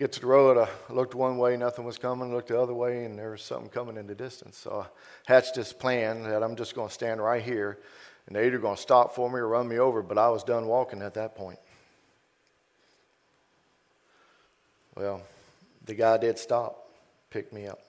get 0.00 0.12
to 0.12 0.20
the 0.20 0.26
road. 0.26 0.56
I 0.56 0.92
looked 0.92 1.14
one 1.14 1.36
way, 1.36 1.58
nothing 1.58 1.84
was 1.84 1.98
coming. 1.98 2.32
Looked 2.32 2.48
the 2.48 2.58
other 2.58 2.72
way, 2.72 3.04
and 3.04 3.18
there 3.18 3.32
was 3.32 3.42
something 3.42 3.68
coming 3.68 3.98
in 3.98 4.06
the 4.06 4.14
distance. 4.14 4.56
So 4.56 4.86
I 4.86 5.30
hatched 5.30 5.54
this 5.54 5.74
plan 5.74 6.22
that 6.22 6.42
I'm 6.42 6.56
just 6.56 6.74
going 6.74 6.88
to 6.88 6.94
stand 6.94 7.22
right 7.22 7.42
here, 7.42 7.78
and 8.26 8.34
they're 8.34 8.46
either 8.46 8.58
going 8.58 8.76
to 8.76 8.82
stop 8.82 9.14
for 9.14 9.30
me 9.30 9.38
or 9.38 9.46
run 9.46 9.68
me 9.68 9.78
over. 9.78 10.02
But 10.02 10.16
I 10.16 10.30
was 10.30 10.42
done 10.42 10.66
walking 10.66 11.02
at 11.02 11.14
that 11.14 11.36
point. 11.36 11.58
Well, 14.96 15.22
the 15.84 15.94
guy 15.94 16.16
did 16.16 16.38
stop, 16.38 16.88
picked 17.28 17.52
me 17.52 17.66
up, 17.66 17.80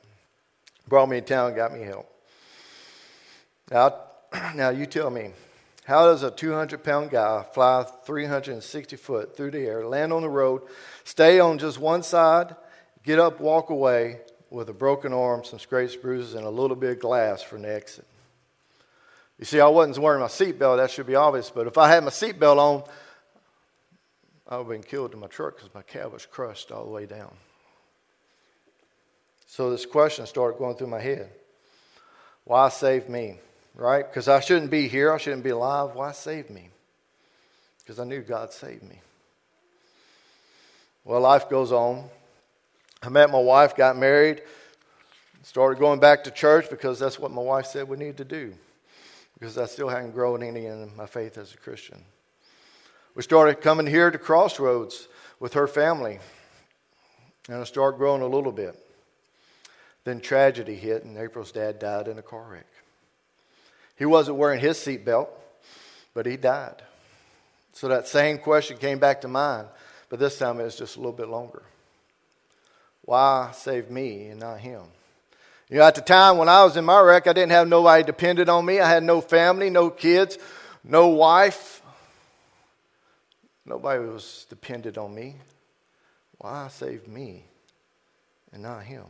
brought 0.89 1.08
me 1.08 1.22
to 1.22 1.25
town, 1.25 1.56
got 1.56 1.74
me 1.74 1.82
help. 1.82 2.10
Now, 3.72 3.96
now 4.56 4.70
you 4.70 4.86
tell 4.86 5.10
me, 5.10 5.32
how 5.86 6.06
does 6.06 6.24
a 6.24 6.32
200 6.32 6.84
pound 6.84 7.10
guy 7.10 7.44
fly 7.54 7.86
360 8.06 8.96
foot 8.96 9.36
through 9.36 9.52
the 9.52 9.60
air, 9.60 9.86
land 9.86 10.14
on 10.14 10.22
the 10.22 10.30
road, 10.30 10.62
stay 11.04 11.40
on 11.40 11.58
just 11.58 11.80
one 11.80 12.04
side, 12.04 12.56
get 13.04 13.20
up, 13.20 13.40
walk 13.40 13.70
away 13.70 14.20
with 14.50 14.70
a 14.70 14.74
broken 14.74 15.14
arm, 15.14 15.44
some 15.44 15.60
scrapes, 15.60 15.96
bruises, 15.96 16.36
and 16.36 16.46
a 16.46 16.50
little 16.50 16.76
bit 16.76 16.92
of 16.92 17.00
glass 17.00 17.42
for 17.42 17.56
an 17.56 17.66
exit? 17.66 18.06
You 19.40 19.46
see, 19.46 19.60
I 19.60 19.68
wasn't 19.68 19.98
wearing 19.98 20.22
my 20.22 20.28
seatbelt, 20.28 20.78
that 20.78 20.92
should 20.92 21.08
be 21.08 21.16
obvious, 21.16 21.50
but 21.50 21.66
if 21.66 21.78
I 21.78 21.90
had 21.90 22.04
my 22.04 22.12
seatbelt 22.12 22.58
on, 22.58 22.84
I 24.48 24.58
would 24.58 24.64
have 24.64 24.70
been 24.70 24.84
killed 24.84 25.14
in 25.14 25.20
my 25.20 25.28
truck 25.28 25.56
because 25.56 25.74
my 25.74 25.82
cab 25.82 26.14
was 26.14 26.26
crushed 26.26 26.72
all 26.72 26.84
the 26.84 26.92
way 26.92 27.06
down. 27.08 27.34
So 29.48 29.72
this 29.72 29.86
question 29.86 30.28
started 30.28 30.58
going 30.58 30.76
through 30.76 30.88
my 30.88 31.00
head 31.02 31.30
Why 32.44 32.70
save 32.70 33.10
me? 33.10 33.40
Right? 33.75 34.06
Because 34.08 34.28
I 34.28 34.40
shouldn't 34.40 34.72
be 34.72 34.88
here. 34.88 35.12
I 35.12 35.18
shouldn't 35.18 35.44
be 35.44 35.50
alive. 35.50 35.96
Why 35.96 36.12
save 36.12 36.50
me? 36.50 36.70
Because 37.80 38.00
I 38.00 38.04
knew 38.04 38.22
God 38.22 38.54
saved 38.54 38.84
me. 38.84 39.00
Well, 41.04 41.22
life 41.22 41.50
goes 41.50 41.72
on. 41.72 42.10
I 43.01 43.10
met 43.10 43.32
my 43.32 43.40
wife, 43.40 43.75
got 43.75 43.98
married, 43.98 44.44
started 45.42 45.80
going 45.80 46.00
back 46.00 46.25
to 46.25 46.32
church 46.32 46.70
because 46.70 47.00
that's 47.00 47.18
what 47.18 47.32
my 47.32 47.42
wife 47.42 47.66
said 47.66 47.88
we 47.88 47.98
needed 47.98 48.18
to 48.18 48.25
do. 48.25 48.54
Because 49.34 49.58
I 49.58 49.66
still 49.66 49.90
hadn't 49.90 50.12
grown 50.12 50.44
any 50.44 50.68
in 50.68 50.96
my 50.96 51.08
faith 51.08 51.40
as 51.40 51.54
a 51.54 51.58
Christian. 51.58 52.04
We 53.16 53.24
started 53.24 53.60
coming 53.62 53.88
here 53.88 54.12
to 54.12 54.20
Crossroads 54.20 55.08
with 55.40 55.54
her 55.54 55.68
family. 55.68 56.20
And 57.50 57.58
I 57.58 57.63
started 57.63 57.98
growing 57.98 58.22
a 58.22 58.28
little 58.28 58.51
bit. 58.51 58.78
Then 60.04 60.20
tragedy 60.20 60.75
hit, 60.75 61.04
and 61.04 61.18
April's 61.18 61.51
dad 61.51 61.80
died 61.80 62.08
in 62.08 62.20
a 62.20 62.22
car 62.22 62.46
wreck. 62.50 62.68
He 64.01 64.05
wasn't 64.08 64.38
wearing 64.38 64.60
his 64.60 64.79
seatbelt, 64.79 65.27
but 66.15 66.25
he 66.25 66.36
died. 66.36 66.81
So 67.74 67.88
that 67.89 68.08
same 68.08 68.39
question 68.39 68.77
came 68.77 68.98
back 68.98 69.22
to 69.22 69.27
mind, 69.27 69.67
but 70.10 70.17
this 70.17 70.39
time 70.39 70.60
it 70.60 70.63
was 70.63 70.75
just 70.75 70.96
a 70.96 71.00
little 71.00 71.12
bit 71.12 71.27
longer. 71.27 71.62
Why 73.03 73.51
save 73.53 73.91
me 73.91 74.29
and 74.29 74.39
not 74.39 74.60
him? 74.60 74.81
You 75.70 75.77
know, 75.77 75.84
at 75.84 75.93
the 75.93 76.01
time 76.01 76.39
when 76.39 76.50
I 76.50 76.63
was 76.63 76.77
in 76.77 76.84
my 76.84 77.00
wreck, 77.00 77.27
I 77.27 77.34
didn't 77.34 77.51
have 77.51 77.67
nobody 77.67 78.03
dependent 78.03 78.50
on 78.50 78.65
me. 78.65 78.79
I 78.79 78.89
had 78.89 79.03
no 79.03 79.22
family, 79.22 79.70
no 79.70 79.91
kids, 79.91 80.39
no 80.84 81.10
wife. 81.10 81.84
Nobody 83.67 84.03
was 84.03 84.48
dependent 84.50 84.98
on 84.98 85.13
me. 85.13 85.36
Why 86.39 86.70
save 86.70 87.08
me 87.08 87.46
and 88.51 88.63
not 88.63 88.81
him? 88.81 89.05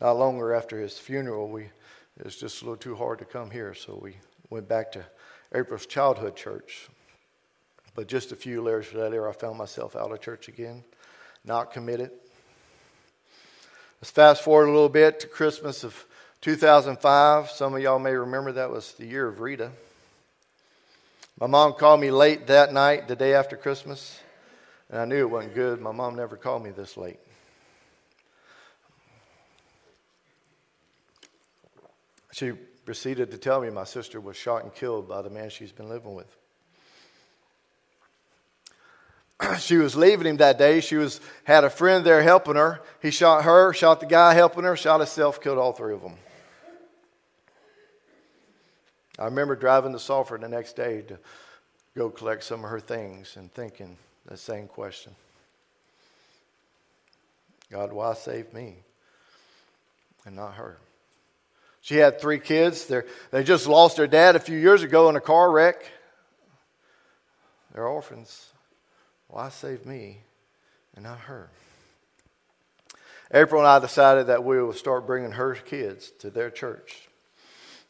Not 0.00 0.12
longer 0.12 0.52
after 0.52 0.80
his 0.80 0.98
funeral, 0.98 1.48
we, 1.48 1.62
it 2.18 2.24
was 2.24 2.36
just 2.36 2.62
a 2.62 2.64
little 2.64 2.76
too 2.76 2.94
hard 2.94 3.18
to 3.20 3.24
come 3.24 3.50
here, 3.50 3.74
so 3.74 3.98
we 4.00 4.16
went 4.50 4.68
back 4.68 4.92
to 4.92 5.04
April's 5.54 5.86
childhood 5.86 6.36
church. 6.36 6.88
But 7.94 8.08
just 8.08 8.30
a 8.30 8.36
few 8.36 8.62
years 8.62 8.92
later, 8.92 9.28
I 9.28 9.32
found 9.32 9.56
myself 9.56 9.96
out 9.96 10.12
of 10.12 10.20
church 10.20 10.48
again, 10.48 10.84
not 11.44 11.72
committed. 11.72 12.10
Let's 14.00 14.10
fast 14.10 14.42
forward 14.42 14.66
a 14.68 14.72
little 14.72 14.90
bit 14.90 15.20
to 15.20 15.26
Christmas 15.26 15.82
of 15.82 16.04
2005. 16.42 17.50
Some 17.50 17.74
of 17.74 17.80
y'all 17.80 17.98
may 17.98 18.12
remember 18.12 18.52
that 18.52 18.70
was 18.70 18.92
the 18.92 19.06
year 19.06 19.26
of 19.26 19.40
Rita. 19.40 19.70
My 21.40 21.46
mom 21.46 21.72
called 21.72 22.00
me 22.00 22.10
late 22.10 22.46
that 22.48 22.72
night, 22.72 23.08
the 23.08 23.16
day 23.16 23.34
after 23.34 23.56
Christmas, 23.56 24.20
and 24.90 25.00
I 25.00 25.04
knew 25.06 25.18
it 25.18 25.30
wasn't 25.30 25.54
good. 25.54 25.80
My 25.80 25.92
mom 25.92 26.14
never 26.14 26.36
called 26.36 26.62
me 26.62 26.70
this 26.70 26.96
late. 26.96 27.18
She 32.36 32.52
proceeded 32.84 33.30
to 33.30 33.38
tell 33.38 33.62
me 33.62 33.70
my 33.70 33.84
sister 33.84 34.20
was 34.20 34.36
shot 34.36 34.62
and 34.62 34.74
killed 34.74 35.08
by 35.08 35.22
the 35.22 35.30
man 35.30 35.48
she's 35.48 35.72
been 35.72 35.88
living 35.88 36.14
with. 36.14 36.36
she 39.58 39.78
was 39.78 39.96
leaving 39.96 40.26
him 40.26 40.36
that 40.36 40.58
day. 40.58 40.82
She 40.82 40.96
was 40.96 41.18
had 41.44 41.64
a 41.64 41.70
friend 41.70 42.04
there 42.04 42.22
helping 42.22 42.56
her. 42.56 42.82
He 43.00 43.10
shot 43.10 43.44
her, 43.44 43.72
shot 43.72 44.00
the 44.00 44.06
guy 44.06 44.34
helping 44.34 44.64
her, 44.64 44.76
shot 44.76 45.00
himself, 45.00 45.40
killed 45.40 45.56
all 45.56 45.72
three 45.72 45.94
of 45.94 46.02
them. 46.02 46.16
I 49.18 49.24
remember 49.24 49.56
driving 49.56 49.92
to 49.92 49.98
Sulphur 49.98 50.36
the 50.36 50.46
next 50.46 50.76
day 50.76 51.00
to 51.08 51.18
go 51.96 52.10
collect 52.10 52.44
some 52.44 52.64
of 52.64 52.70
her 52.70 52.80
things 52.80 53.38
and 53.38 53.50
thinking 53.50 53.96
the 54.26 54.36
same 54.36 54.68
question 54.68 55.14
God, 57.72 57.94
why 57.94 58.12
save 58.12 58.52
me 58.52 58.76
and 60.26 60.36
not 60.36 60.56
her? 60.56 60.76
She 61.86 61.98
had 61.98 62.20
three 62.20 62.40
kids. 62.40 62.86
They're, 62.86 63.06
they 63.30 63.44
just 63.44 63.68
lost 63.68 63.96
their 63.96 64.08
dad 64.08 64.34
a 64.34 64.40
few 64.40 64.58
years 64.58 64.82
ago 64.82 65.08
in 65.08 65.14
a 65.14 65.20
car 65.20 65.48
wreck. 65.48 65.88
They're 67.72 67.86
orphans. 67.86 68.52
Why 69.28 69.50
save 69.50 69.86
me 69.86 70.18
and 70.96 71.04
not 71.04 71.20
her? 71.20 71.48
April 73.32 73.60
and 73.60 73.68
I 73.68 73.78
decided 73.78 74.26
that 74.26 74.42
we 74.42 74.60
would 74.60 74.74
start 74.74 75.06
bringing 75.06 75.30
her 75.30 75.54
kids 75.54 76.10
to 76.18 76.28
their 76.28 76.50
church. 76.50 77.06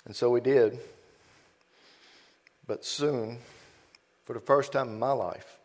And 0.04 0.14
so 0.14 0.28
we 0.28 0.42
did. 0.42 0.78
But 2.66 2.84
soon, 2.84 3.38
for 4.26 4.34
the 4.34 4.40
first 4.40 4.72
time 4.72 4.88
in 4.88 4.98
my 4.98 5.12
life, 5.12 5.56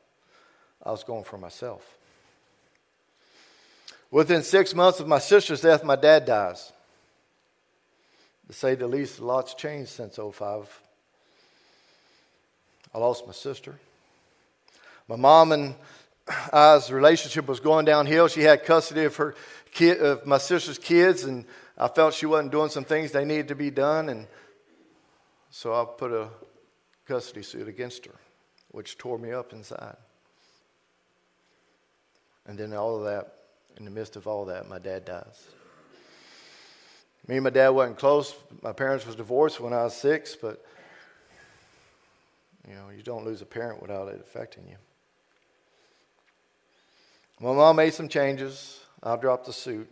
I 0.82 0.92
was 0.92 1.04
going 1.04 1.26
for 1.26 1.38
myself. 1.38 1.86
Within 4.10 4.42
six 4.42 4.74
months 4.74 5.02
of 5.02 5.08
my 5.10 5.20
sister's 5.20 5.60
death, 5.60 5.84
my 5.84 5.98
dad 5.98 6.26
dies. 6.26 6.72
To 8.48 8.54
say 8.54 8.76
the 8.76 8.88
least, 8.88 9.20
a 9.20 9.26
lot's 9.26 9.54
changed 9.54 9.92
since 9.92 10.18
05. 10.18 10.82
I 12.94 12.98
lost 12.98 13.26
my 13.26 13.34
sister. 13.34 13.80
My 15.08 15.16
mom 15.16 15.52
and 15.52 15.76
I's 16.52 16.92
relationship 16.92 17.48
was 17.48 17.60
going 17.60 17.86
downhill. 17.86 18.28
She 18.28 18.42
had 18.42 18.66
custody 18.66 19.06
of 19.06 19.16
her 19.16 19.36
kid, 19.72 20.00
of 20.02 20.26
my 20.26 20.38
sister's 20.38 20.78
kids, 20.78 21.24
and 21.24 21.46
I 21.78 21.88
felt 21.88 22.14
she 22.14 22.26
wasn't 22.26 22.52
doing 22.52 22.70
some 22.70 22.84
things 22.84 23.12
they 23.12 23.26
needed 23.26 23.48
to 23.50 23.56
be 23.56 23.72
done, 23.72 24.10
and 24.10 24.28
so 25.50 25.74
I 25.74 25.86
put 25.86 26.12
a 26.12 26.30
custody 27.06 27.44
suit 27.44 27.68
against 27.68 28.06
her, 28.06 28.16
which 28.70 28.98
tore 28.98 29.18
me 29.18 29.32
up 29.32 29.54
inside. 29.54 29.98
And 32.46 32.58
then 32.58 32.74
all 32.74 32.98
of 32.98 33.04
that, 33.06 33.34
in 33.78 33.86
the 33.86 33.92
midst 33.92 34.16
of 34.16 34.28
all 34.28 34.46
that, 34.46 34.68
my 34.68 34.80
dad 34.80 35.06
dies. 35.06 35.48
Me 37.32 37.38
and 37.38 37.46
my 37.46 37.50
dad 37.50 37.70
wasn't 37.70 37.98
close. 37.98 38.36
My 38.62 38.74
parents 38.74 39.06
was 39.06 39.16
divorced 39.16 39.62
when 39.62 39.72
I 39.72 39.84
was 39.84 39.96
six, 39.96 40.36
but 40.36 40.66
you 42.68 42.76
know, 42.76 42.90
you 42.94 43.02
don't 43.04 43.24
lose 43.24 43.42
a 43.42 43.46
parent 43.46 43.82
without 43.82 44.10
it 44.10 44.20
affecting 44.20 44.66
you. 44.68 44.76
My 47.40 47.54
mom 47.54 47.78
made 47.78 47.94
some 47.94 48.10
changes. 48.10 48.82
I 49.02 49.16
dropped 49.16 49.46
the 49.46 49.54
suit. 49.54 49.90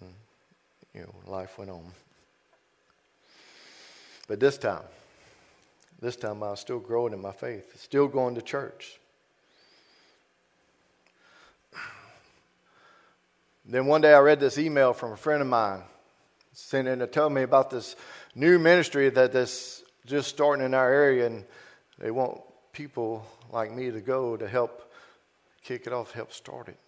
And, 0.00 0.14
you 0.94 1.02
know, 1.02 1.14
life 1.26 1.58
went 1.58 1.70
on. 1.70 1.92
But 4.26 4.40
this 4.40 4.56
time, 4.56 4.84
this 6.00 6.16
time 6.16 6.42
I 6.42 6.52
was 6.52 6.60
still 6.60 6.80
growing 6.80 7.12
in 7.12 7.20
my 7.20 7.32
faith, 7.32 7.78
still 7.78 8.08
going 8.08 8.34
to 8.36 8.40
church. 8.40 8.98
Then 13.64 13.86
one 13.86 14.02
day 14.02 14.12
I 14.12 14.18
read 14.18 14.40
this 14.40 14.58
email 14.58 14.92
from 14.92 15.12
a 15.12 15.16
friend 15.16 15.40
of 15.40 15.48
mine, 15.48 15.82
sending 16.52 16.98
to 16.98 17.06
tell 17.06 17.30
me 17.30 17.42
about 17.42 17.70
this 17.70 17.96
new 18.34 18.58
ministry 18.58 19.08
that 19.10 19.32
this 19.32 19.82
just 20.06 20.28
starting 20.28 20.64
in 20.64 20.74
our 20.74 20.92
area, 20.92 21.26
and 21.26 21.44
they 21.98 22.10
want 22.10 22.40
people 22.72 23.26
like 23.50 23.72
me 23.72 23.90
to 23.90 24.00
go 24.00 24.36
to 24.36 24.46
help 24.46 24.92
kick 25.62 25.86
it 25.86 25.92
off, 25.92 26.12
help 26.12 26.32
start 26.32 26.68
it. 26.68 26.78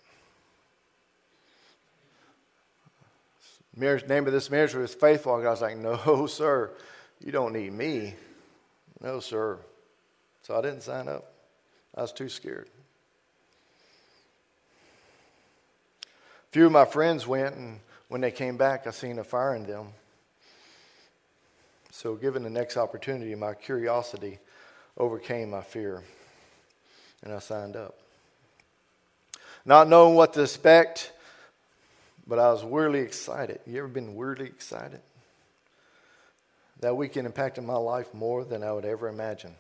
Name 3.79 4.27
of 4.27 4.33
this 4.33 4.51
ministry 4.51 4.83
was 4.83 4.95
Faith 4.95 5.27
Walk. 5.27 5.45
I 5.45 5.51
was 5.51 5.61
like, 5.61 5.77
no, 6.07 6.27
sir, 6.27 6.71
you 7.25 7.33
don't 7.33 7.53
need 7.53 7.73
me. 7.73 8.15
No, 9.03 9.21
sir. 9.21 9.59
So 10.43 10.59
I 10.59 10.63
didn't 10.63 10.83
sign 10.83 11.09
up. 11.09 11.33
I 11.95 12.03
was 12.03 12.13
too 12.13 12.29
scared. 12.29 12.69
Few 16.57 16.65
of 16.65 16.73
my 16.73 16.87
friends 16.87 17.27
went, 17.27 17.55
and 17.55 17.81
when 18.09 18.23
they 18.23 18.31
came 18.31 18.57
back, 18.57 18.87
I 18.87 18.91
seen 18.91 19.19
a 19.19 19.25
fire 19.25 19.55
in 19.55 19.67
them. 19.67 19.89
So, 21.91 22.15
given 22.15 22.43
the 22.43 22.49
next 22.49 22.79
opportunity, 22.79 23.35
my 23.35 23.53
curiosity 23.53 24.39
overcame 24.97 25.51
my 25.51 25.61
fear, 25.61 26.03
and 27.23 27.35
I 27.35 27.41
signed 27.41 27.77
up. 27.77 27.99
Not 29.67 29.87
knowing 29.91 30.15
what 30.15 30.33
to 30.33 30.45
expect, 30.45 31.13
but 32.27 32.39
I 32.39 32.51
was 32.51 32.65
weirdly 32.65 33.01
excited. 33.01 33.61
You 33.67 33.81
ever 33.81 33.89
been 33.89 34.15
weirdly 34.15 34.47
excited? 34.47 35.01
That 36.81 36.97
weekend 36.97 37.27
impacted 37.27 37.65
my 37.65 37.77
life 37.77 38.15
more 38.15 38.47
than 38.47 38.63
I 38.63 38.73
would 38.73 38.87
ever 38.87 39.09
imagine. 39.09 39.55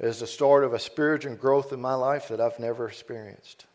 It 0.00 0.06
was 0.06 0.18
the 0.18 0.26
start 0.26 0.64
of 0.64 0.74
a 0.74 0.80
spiritual 0.80 1.36
growth 1.36 1.72
in 1.72 1.80
my 1.80 1.94
life 1.94 2.26
that 2.30 2.40
I've 2.40 2.58
never 2.58 2.88
experienced. 2.88 3.66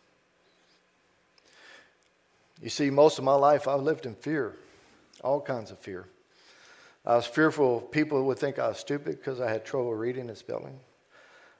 You 2.61 2.69
see, 2.69 2.89
most 2.89 3.17
of 3.17 3.23
my 3.23 3.35
life 3.35 3.67
I've 3.67 3.81
lived 3.81 4.05
in 4.05 4.15
fear, 4.15 4.55
all 5.23 5.41
kinds 5.41 5.71
of 5.71 5.79
fear. 5.79 6.05
I 7.05 7.15
was 7.15 7.25
fearful 7.25 7.81
people 7.81 8.23
would 8.25 8.39
think 8.39 8.57
I 8.57 8.69
was 8.69 8.79
stupid 8.79 9.17
because 9.17 9.39
I 9.39 9.51
had 9.51 9.65
trouble 9.65 9.93
reading 9.93 10.29
and 10.29 10.37
spelling. 10.37 10.79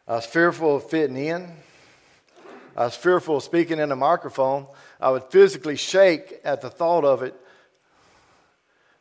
I 0.08 0.16
was 0.16 0.25
fearful 0.25 0.78
of 0.78 0.90
fitting 0.90 1.18
in. 1.18 1.52
I 2.75 2.86
was 2.86 2.96
fearful 2.96 3.38
of 3.38 3.44
speaking 3.44 3.80
in 3.80 3.92
a 3.92 3.96
microphone. 3.96 4.68
I 5.00 5.12
would 5.12 5.25
physically 5.25 5.75
shake 5.75 6.42
at 6.44 6.62
the 6.62 6.70
thought 6.70 7.06
of 7.06 7.24
it. 7.24 7.36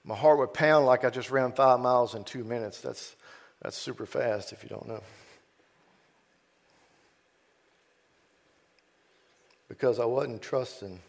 My 0.04 0.14
heart 0.14 0.38
would 0.38 0.52
pound 0.52 0.84
like 0.84 1.04
I 1.04 1.10
just 1.10 1.30
ran 1.30 1.52
five 1.52 1.80
miles 1.80 2.14
in 2.14 2.24
two 2.24 2.44
minutes. 2.44 2.80
That's, 2.80 3.16
that's 3.62 3.76
super 3.76 4.04
fast 4.04 4.52
if 4.52 4.62
you 4.62 4.68
don't 4.68 4.86
know. 4.86 5.02
Because 9.68 9.98
I 9.98 10.04
wasn't 10.04 10.42
trusting 10.42 11.00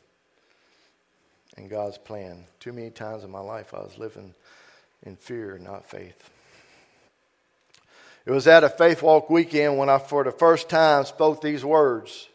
in 1.57 1.67
God's 1.67 1.97
plan. 1.97 2.45
Too 2.59 2.73
many 2.73 2.89
times 2.89 3.23
in 3.23 3.31
my 3.31 3.39
life 3.39 3.73
I 3.73 3.79
was 3.79 3.97
living 3.97 4.33
in 5.03 5.15
fear, 5.15 5.59
not 5.61 5.89
faith. 5.89 6.29
It 8.25 8.31
was 8.31 8.47
at 8.47 8.63
a 8.63 8.69
faith 8.69 9.03
walk 9.03 9.29
weekend 9.29 9.77
when 9.77 9.89
I, 9.89 9.99
for 9.99 10.23
the 10.23 10.31
first 10.31 10.67
time, 10.67 11.05
spoke 11.05 11.41
these 11.41 11.63
words 11.63 12.27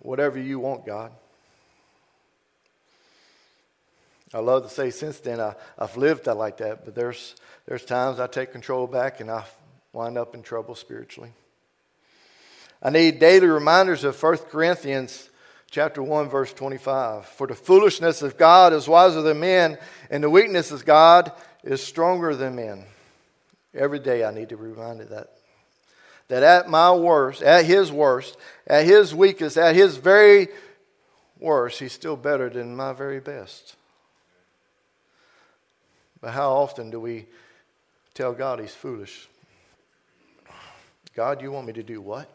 Whatever 0.00 0.38
you 0.38 0.60
want, 0.60 0.86
God. 0.86 1.10
I 4.34 4.38
love 4.38 4.64
to 4.64 4.68
say 4.68 4.90
since 4.90 5.18
then 5.20 5.40
I, 5.40 5.54
have 5.78 5.96
lived 5.96 6.26
that 6.26 6.36
like 6.36 6.58
that, 6.58 6.84
but 6.84 6.94
there's, 6.94 7.34
there's 7.66 7.84
times 7.84 8.20
I 8.20 8.26
take 8.26 8.52
control 8.52 8.86
back 8.86 9.20
and 9.20 9.30
I 9.30 9.44
wind 9.92 10.18
up 10.18 10.34
in 10.34 10.42
trouble 10.42 10.74
spiritually. 10.74 11.32
I 12.82 12.90
need 12.90 13.18
daily 13.18 13.46
reminders 13.46 14.04
of 14.04 14.22
1 14.22 14.36
Corinthians 14.50 15.30
chapter 15.70 16.02
1 16.02 16.28
verse 16.28 16.52
25 16.52 17.26
for 17.26 17.46
the 17.46 17.54
foolishness 17.54 18.22
of 18.22 18.36
god 18.36 18.72
is 18.72 18.88
wiser 18.88 19.20
than 19.20 19.40
men 19.40 19.76
and 20.10 20.22
the 20.22 20.30
weakness 20.30 20.70
of 20.70 20.84
god 20.84 21.32
is 21.66 21.82
stronger 21.82 22.34
than 22.34 22.54
men. 22.54 22.84
Every 23.74 23.98
day 23.98 24.24
I 24.24 24.32
need 24.32 24.48
to 24.48 24.56
be 24.56 24.62
reminded 24.62 25.10
that. 25.10 25.32
That 26.28 26.42
at 26.42 26.70
my 26.70 26.92
worst, 26.92 27.42
at 27.42 27.66
his 27.66 27.92
worst, 27.92 28.36
at 28.66 28.84
his 28.84 29.14
weakest, 29.14 29.58
at 29.58 29.74
his 29.74 29.96
very 29.96 30.48
worst, 31.38 31.80
he's 31.80 31.92
still 31.92 32.16
better 32.16 32.48
than 32.48 32.74
my 32.74 32.92
very 32.92 33.20
best. 33.20 33.76
But 36.20 36.32
how 36.32 36.52
often 36.52 36.90
do 36.90 36.98
we 36.98 37.26
tell 38.14 38.32
God 38.32 38.60
he's 38.60 38.74
foolish? 38.74 39.28
God, 41.14 41.42
you 41.42 41.52
want 41.52 41.66
me 41.66 41.72
to 41.74 41.82
do 41.82 42.00
what? 42.00 42.28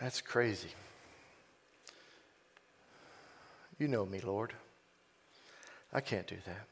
That's 0.00 0.20
crazy. 0.20 0.70
You 3.78 3.88
know 3.88 4.06
me, 4.06 4.20
Lord. 4.20 4.52
I 5.92 6.00
can't 6.00 6.26
do 6.26 6.36
that. 6.46 6.66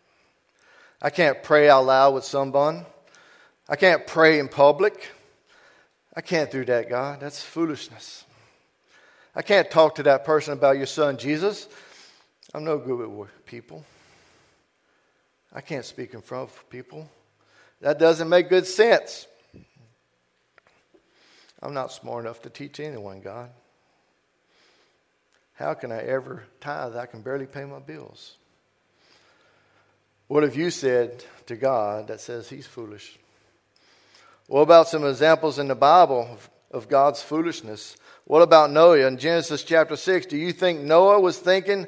I 1.00 1.10
can't 1.10 1.42
pray 1.42 1.68
out 1.68 1.86
loud 1.86 2.14
with 2.14 2.24
someone. 2.24 2.86
I 3.68 3.76
can't 3.76 4.06
pray 4.06 4.38
in 4.38 4.48
public. 4.48 5.10
I 6.16 6.20
can't 6.20 6.50
do 6.50 6.64
that, 6.64 6.88
God. 6.88 7.20
That's 7.20 7.42
foolishness. 7.42 8.24
I 9.34 9.42
can't 9.42 9.70
talk 9.70 9.94
to 9.96 10.02
that 10.04 10.24
person 10.24 10.54
about 10.54 10.76
your 10.76 10.86
son, 10.86 11.16
Jesus. 11.18 11.68
I'm 12.54 12.64
no 12.64 12.78
good 12.78 13.08
with 13.08 13.46
people. 13.46 13.84
I 15.52 15.60
can't 15.60 15.84
speak 15.84 16.14
in 16.14 16.22
front 16.22 16.50
of 16.50 16.70
people. 16.70 17.08
That 17.80 17.98
doesn't 17.98 18.28
make 18.28 18.48
good 18.48 18.66
sense. 18.66 19.26
I'm 21.62 21.74
not 21.74 21.92
smart 21.92 22.24
enough 22.24 22.42
to 22.42 22.50
teach 22.50 22.80
anyone, 22.80 23.20
God. 23.20 23.50
How 25.54 25.74
can 25.74 25.90
I 25.90 26.02
ever 26.02 26.44
tithe? 26.60 26.96
I 26.96 27.06
can 27.06 27.20
barely 27.20 27.46
pay 27.46 27.64
my 27.64 27.80
bills. 27.80 28.36
What 30.28 30.44
have 30.44 30.54
you 30.54 30.70
said 30.70 31.24
to 31.46 31.56
God 31.56 32.08
that 32.08 32.20
says 32.20 32.48
he's 32.48 32.66
foolish? 32.66 33.18
What 34.46 34.60
about 34.60 34.88
some 34.88 35.04
examples 35.04 35.58
in 35.58 35.68
the 35.68 35.74
Bible 35.74 36.28
of, 36.30 36.50
of 36.70 36.88
God's 36.88 37.22
foolishness? 37.22 37.96
What 38.24 38.42
about 38.42 38.70
Noah 38.70 39.06
in 39.06 39.18
Genesis 39.18 39.64
chapter 39.64 39.96
6? 39.96 40.26
Do 40.26 40.36
you 40.36 40.52
think 40.52 40.80
Noah 40.80 41.18
was 41.18 41.38
thinking 41.38 41.86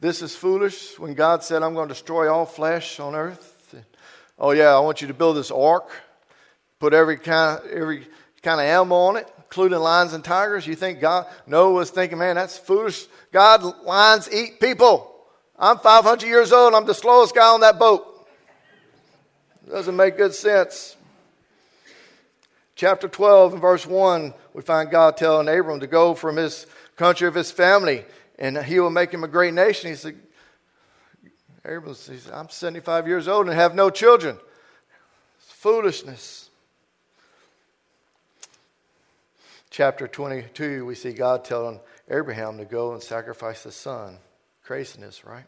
this 0.00 0.22
is 0.22 0.34
foolish 0.34 0.98
when 0.98 1.14
God 1.14 1.44
said, 1.44 1.62
I'm 1.62 1.74
going 1.74 1.88
to 1.88 1.94
destroy 1.94 2.32
all 2.32 2.46
flesh 2.46 2.98
on 3.00 3.14
earth? 3.14 3.74
Oh, 4.38 4.52
yeah, 4.52 4.74
I 4.74 4.78
want 4.78 5.02
you 5.02 5.08
to 5.08 5.14
build 5.14 5.36
this 5.36 5.50
ark, 5.50 5.90
put 6.78 6.94
every 6.94 7.18
kind, 7.18 7.60
of 7.60 7.70
every 7.70 8.06
kind 8.42 8.60
of 8.60 8.66
animal 8.66 8.98
on 8.98 9.16
it, 9.16 9.28
including 9.38 9.78
lions 9.78 10.12
and 10.12 10.24
tigers. 10.24 10.66
You 10.66 10.74
think 10.74 11.00
God, 11.00 11.26
Noah 11.46 11.72
was 11.72 11.90
thinking, 11.90 12.18
man, 12.18 12.36
that's 12.36 12.58
foolish. 12.58 13.06
God, 13.32 13.62
lions 13.84 14.28
eat 14.32 14.60
people. 14.60 15.14
I'm 15.58 15.78
500 15.78 16.26
years 16.26 16.52
old. 16.52 16.74
I'm 16.74 16.86
the 16.86 16.94
slowest 16.94 17.34
guy 17.34 17.48
on 17.48 17.60
that 17.60 17.78
boat. 17.78 18.06
Doesn't 19.68 19.94
make 19.94 20.16
good 20.16 20.34
sense. 20.34 20.96
Chapter 22.74 23.08
12 23.08 23.52
and 23.52 23.60
verse 23.60 23.86
1, 23.86 24.32
we 24.54 24.62
find 24.62 24.90
God 24.90 25.16
telling 25.16 25.48
Abram 25.48 25.80
to 25.80 25.86
go 25.86 26.14
from 26.14 26.36
his 26.36 26.66
country 26.96 27.28
of 27.28 27.34
his 27.34 27.50
family 27.50 28.04
and 28.38 28.56
he 28.58 28.80
will 28.80 28.90
make 28.90 29.12
him 29.12 29.22
a 29.22 29.28
great 29.28 29.54
nation. 29.54 29.90
He 29.90 29.96
said, 29.96 30.16
Abram 31.64 31.94
says, 31.94 32.28
I'm 32.32 32.48
75 32.48 33.06
years 33.06 33.28
old 33.28 33.46
and 33.46 33.54
have 33.54 33.74
no 33.74 33.90
children. 33.90 34.38
It's 35.38 35.52
foolishness. 35.52 36.49
Chapter 39.70 40.08
22, 40.08 40.84
we 40.84 40.96
see 40.96 41.12
God 41.12 41.44
telling 41.44 41.80
Abraham 42.10 42.58
to 42.58 42.64
go 42.64 42.92
and 42.92 43.02
sacrifice 43.02 43.62
his 43.62 43.76
son 43.76 44.18
craziness, 44.64 45.24
right? 45.24 45.46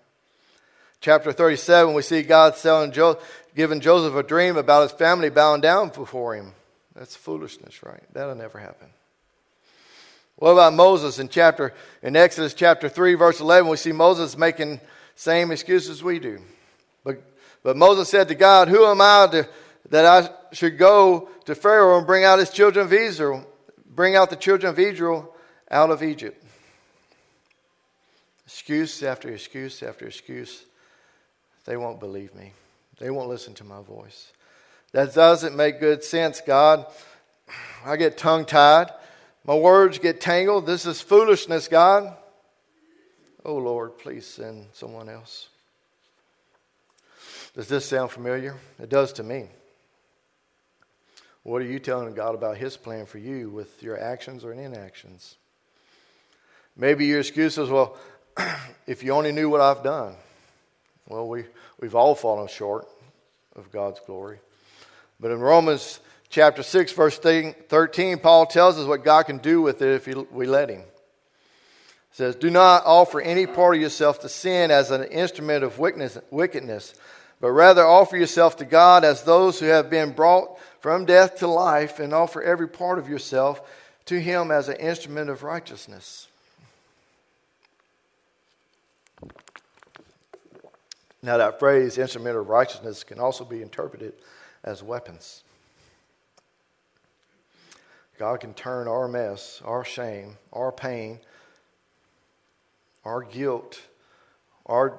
Chapter 1.01 1.33
37, 1.33 1.95
we 1.95 2.03
see 2.03 2.23
God 2.23 2.57
telling 2.57 2.93
jo- 2.93 3.19
giving 3.55 3.81
Joseph 3.81 4.15
a 4.15 4.23
dream 4.23 4.57
about 4.57 4.83
his 4.83 4.93
family 4.93 5.31
bowing 5.31 5.61
down 5.61 5.89
before 5.89 6.35
him. 6.37 6.53
That's 6.95 7.17
foolishness, 7.17 7.83
right? 7.83 8.03
That'll 8.13 8.35
never 8.35 8.59
happen. 8.59 8.89
What 10.37 10.53
about 10.53 10.75
Moses 10.75 11.19
in 11.19 11.29
chapter 11.29 11.73
in 12.03 12.17
Exodus 12.17 12.55
chapter 12.55 12.89
3 12.89 13.15
verse 13.15 13.41
11 13.41 13.71
we 13.71 13.77
see 13.77 13.93
Moses 13.93 14.37
making 14.37 14.81
same 15.15 15.51
excuses 15.51 16.03
we 16.03 16.19
do. 16.19 16.41
But 17.05 17.23
but 17.63 17.77
Moses 17.77 18.09
said 18.09 18.27
to 18.29 18.35
God, 18.35 18.69
"Who 18.69 18.85
am 18.87 19.01
I 19.01 19.29
to, 19.31 19.49
that 19.91 20.05
I 20.05 20.31
should 20.53 20.79
go 20.79 21.29
to 21.45 21.55
Pharaoh 21.55 21.99
and 21.99 22.07
bring 22.07 22.25
out 22.25 22.41
his 22.41 22.51
children 22.51 22.87
of 22.87 22.93
Israel, 22.93 23.47
bring 23.94 24.16
out 24.16 24.31
the 24.31 24.37
children 24.37 24.70
of 24.70 24.78
Israel 24.78 25.35
out 25.70 25.90
of 25.90 26.02
Egypt?" 26.02 26.42
Excuse 28.46 29.02
after 29.02 29.28
excuse 29.28 29.83
after 29.83 30.07
excuse. 30.07 30.64
They 31.64 31.76
won't 31.76 32.00
believe 32.00 32.35
me. 32.35 32.52
They 32.98 33.11
won't 33.11 33.28
listen 33.28 33.55
to 33.55 33.64
my 33.64 33.83
voice. 33.83 34.33
That 34.92 35.14
doesn't 35.14 35.57
make 35.57 35.81
good 35.81 36.05
sense, 36.05 36.40
God. 36.40 36.87
I 37.85 37.96
get 37.96 38.18
tongue 38.18 38.44
tied. 38.44 38.90
My 39.44 39.55
words 39.55 39.98
get 39.98 40.20
tangled. 40.20 40.66
This 40.66 40.87
is 40.87 41.00
foolishness, 41.00 41.66
God. 41.66 42.16
Oh, 43.44 43.57
Lord, 43.57 43.98
please 43.98 44.26
send 44.26 44.66
someone 44.72 45.09
else. 45.09 45.48
Does 47.55 47.68
this 47.68 47.87
sound 47.87 48.11
familiar? 48.11 48.57
It 48.78 48.88
does 48.88 49.12
to 49.14 49.22
me. 49.22 49.48
What 51.44 51.61
are 51.61 51.66
you 51.66 51.78
telling 51.78 52.14
God 52.14 52.35
about 52.35 52.57
His 52.57 52.76
plan 52.76 53.07
for 53.07 53.18
you 53.18 53.50
with 53.50 53.83
your 53.83 53.98
actions 53.98 54.44
or 54.44 54.52
inactions? 54.52 55.37
Maybe 56.76 57.07
your 57.07 57.20
excuse 57.20 57.59
is, 57.59 57.68
well, 57.68 57.96
if 58.87 59.02
you 59.02 59.12
only 59.12 59.33
knew 59.33 59.50
what 59.50 59.61
I've 59.61 59.83
done. 59.83 60.14
Well, 61.09 61.28
we, 61.28 61.44
we've 61.81 61.94
all 61.94 62.14
fallen 62.14 62.48
short 62.48 62.87
of 63.57 63.70
God's 63.72 64.00
glory. 64.07 64.38
But 65.20 65.33
in 65.33 65.40
Romans 65.40 66.00
chapter 66.31 66.62
6, 66.62 66.92
verse 66.92 67.18
13, 67.18 68.18
Paul 68.18 68.46
tells 68.46 68.78
us 68.78 68.87
what 68.87 69.05
God 69.05 69.24
can 69.24 69.38
do 69.38 69.61
with 69.61 69.83
it 69.83 70.09
if 70.09 70.33
we 70.33 70.46
let 70.46 70.70
Him. 70.70 70.81
It 70.81 70.87
says, 72.12 72.37
Do 72.37 72.50
not 72.50 72.85
offer 72.87 73.20
any 73.20 73.46
part 73.46 73.74
of 73.74 73.81
yourself 73.81 74.20
to 74.20 74.28
sin 74.28 74.70
as 74.70 74.90
an 74.90 75.05
instrument 75.05 75.64
of 75.64 75.78
wickedness, 75.78 76.94
but 77.40 77.50
rather 77.50 77.85
offer 77.85 78.16
yourself 78.16 78.57
to 78.59 78.64
God 78.64 79.05
as 79.05 79.24
those 79.24 79.59
who 79.61 79.66
have 79.66 79.90
been 79.90 80.12
brought 80.12 80.57
from 80.83 81.05
death 81.05 81.37
to 81.38 81.47
life, 81.47 82.01
and 82.01 82.12
offer 82.12 82.42
every 82.42 82.66
part 82.66 82.99
of 82.99 83.09
yourself 83.09 83.62
to 84.05 84.21
Him 84.21 84.51
as 84.51 84.68
an 84.68 84.77
instrument 84.77 85.31
of 85.31 85.45
righteousness. 85.45 86.27
Now, 91.23 91.37
that 91.37 91.61
phrase, 91.61 91.99
instrument 91.99 92.37
of 92.37 92.49
righteousness, 92.49 93.05
can 93.05 93.21
also 93.21 93.45
be 93.45 93.62
interpreted 93.62 94.14
as 94.64 94.83
weapons. 94.83 95.45
God 98.18 98.40
can 98.40 98.53
turn 98.53 98.88
our 98.88 99.07
mess, 99.07 99.62
our 99.64 99.85
shame, 99.85 100.37
our 100.53 100.73
pain, 100.73 101.21
our 103.05 103.23
guilt, 103.23 103.81
our 104.66 104.99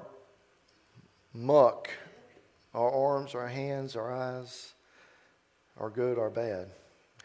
muck, 1.34 1.90
our 2.74 2.90
arms, 2.90 3.36
our 3.36 3.50
hands, 3.50 3.98
our 3.98 4.14
eyes, 4.14 4.74
our 5.80 5.90
good, 5.90 6.18
or 6.18 6.30
bad. 6.30 6.68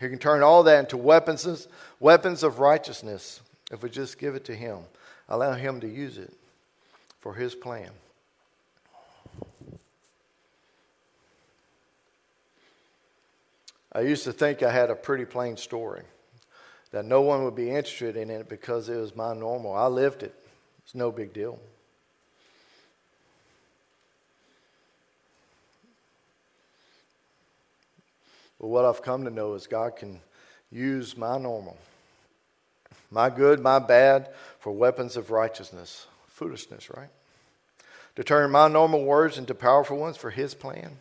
He 0.01 0.09
can 0.09 0.19
turn 0.19 0.43
all 0.43 0.63
that 0.63 0.81
into 0.81 0.97
weapons, 0.97 1.69
weapons 2.01 2.43
of 2.43 2.61
righteousness 2.61 3.41
if 3.71 3.83
we 3.83 3.91
just 3.91 4.19
give 4.19 4.35
it 4.35 4.45
to 4.47 4.55
Him, 4.55 4.79
allow 5.29 5.53
Him 5.53 5.81
to 5.81 5.89
use 5.89 6.19
it 6.19 6.33
for 7.21 7.35
His 7.35 7.55
plan. 7.55 7.91
I 13.93 14.03
used 14.03 14.25
to 14.25 14.33
think 14.33 14.63
I 14.63 14.71
had 14.71 14.91
a 14.91 14.95
pretty 14.95 15.25
plain 15.25 15.57
story, 15.57 16.03
that 16.93 17.05
no 17.05 17.23
one 17.23 17.45
would 17.45 17.57
be 17.57 17.71
interested 17.71 18.17
in 18.17 18.31
it 18.31 18.49
because 18.49 18.89
it 18.89 18.97
was 18.97 19.17
my 19.17 19.35
normal. 19.35 19.75
I 19.75 19.87
lived 19.87 20.23
it, 20.23 20.35
it's 20.85 20.95
no 20.95 21.11
big 21.11 21.33
deal. 21.33 21.59
But 28.61 28.69
what 28.69 28.85
I've 28.85 29.03
come 29.03 29.25
to 29.25 29.31
know 29.31 29.55
is 29.55 29.67
God 29.67 29.97
can 29.97 30.21
use 30.71 31.17
my 31.17 31.39
normal, 31.39 31.77
my 33.11 33.31
good, 33.31 33.61
my 33.61 33.79
bad, 33.79 34.31
for 34.59 34.73
weapons 34.73 35.17
of 35.17 35.31
righteousness. 35.31 36.07
Foolishness, 36.27 36.91
right? 36.91 37.11
To 38.17 38.25
turn 38.25 38.51
my 38.51 38.69
normal 38.69 39.05
words 39.05 39.39
into 39.39 39.55
powerful 39.55 39.97
ones 39.97 40.17
for 40.17 40.31
His 40.31 40.55
plan, 40.55 40.99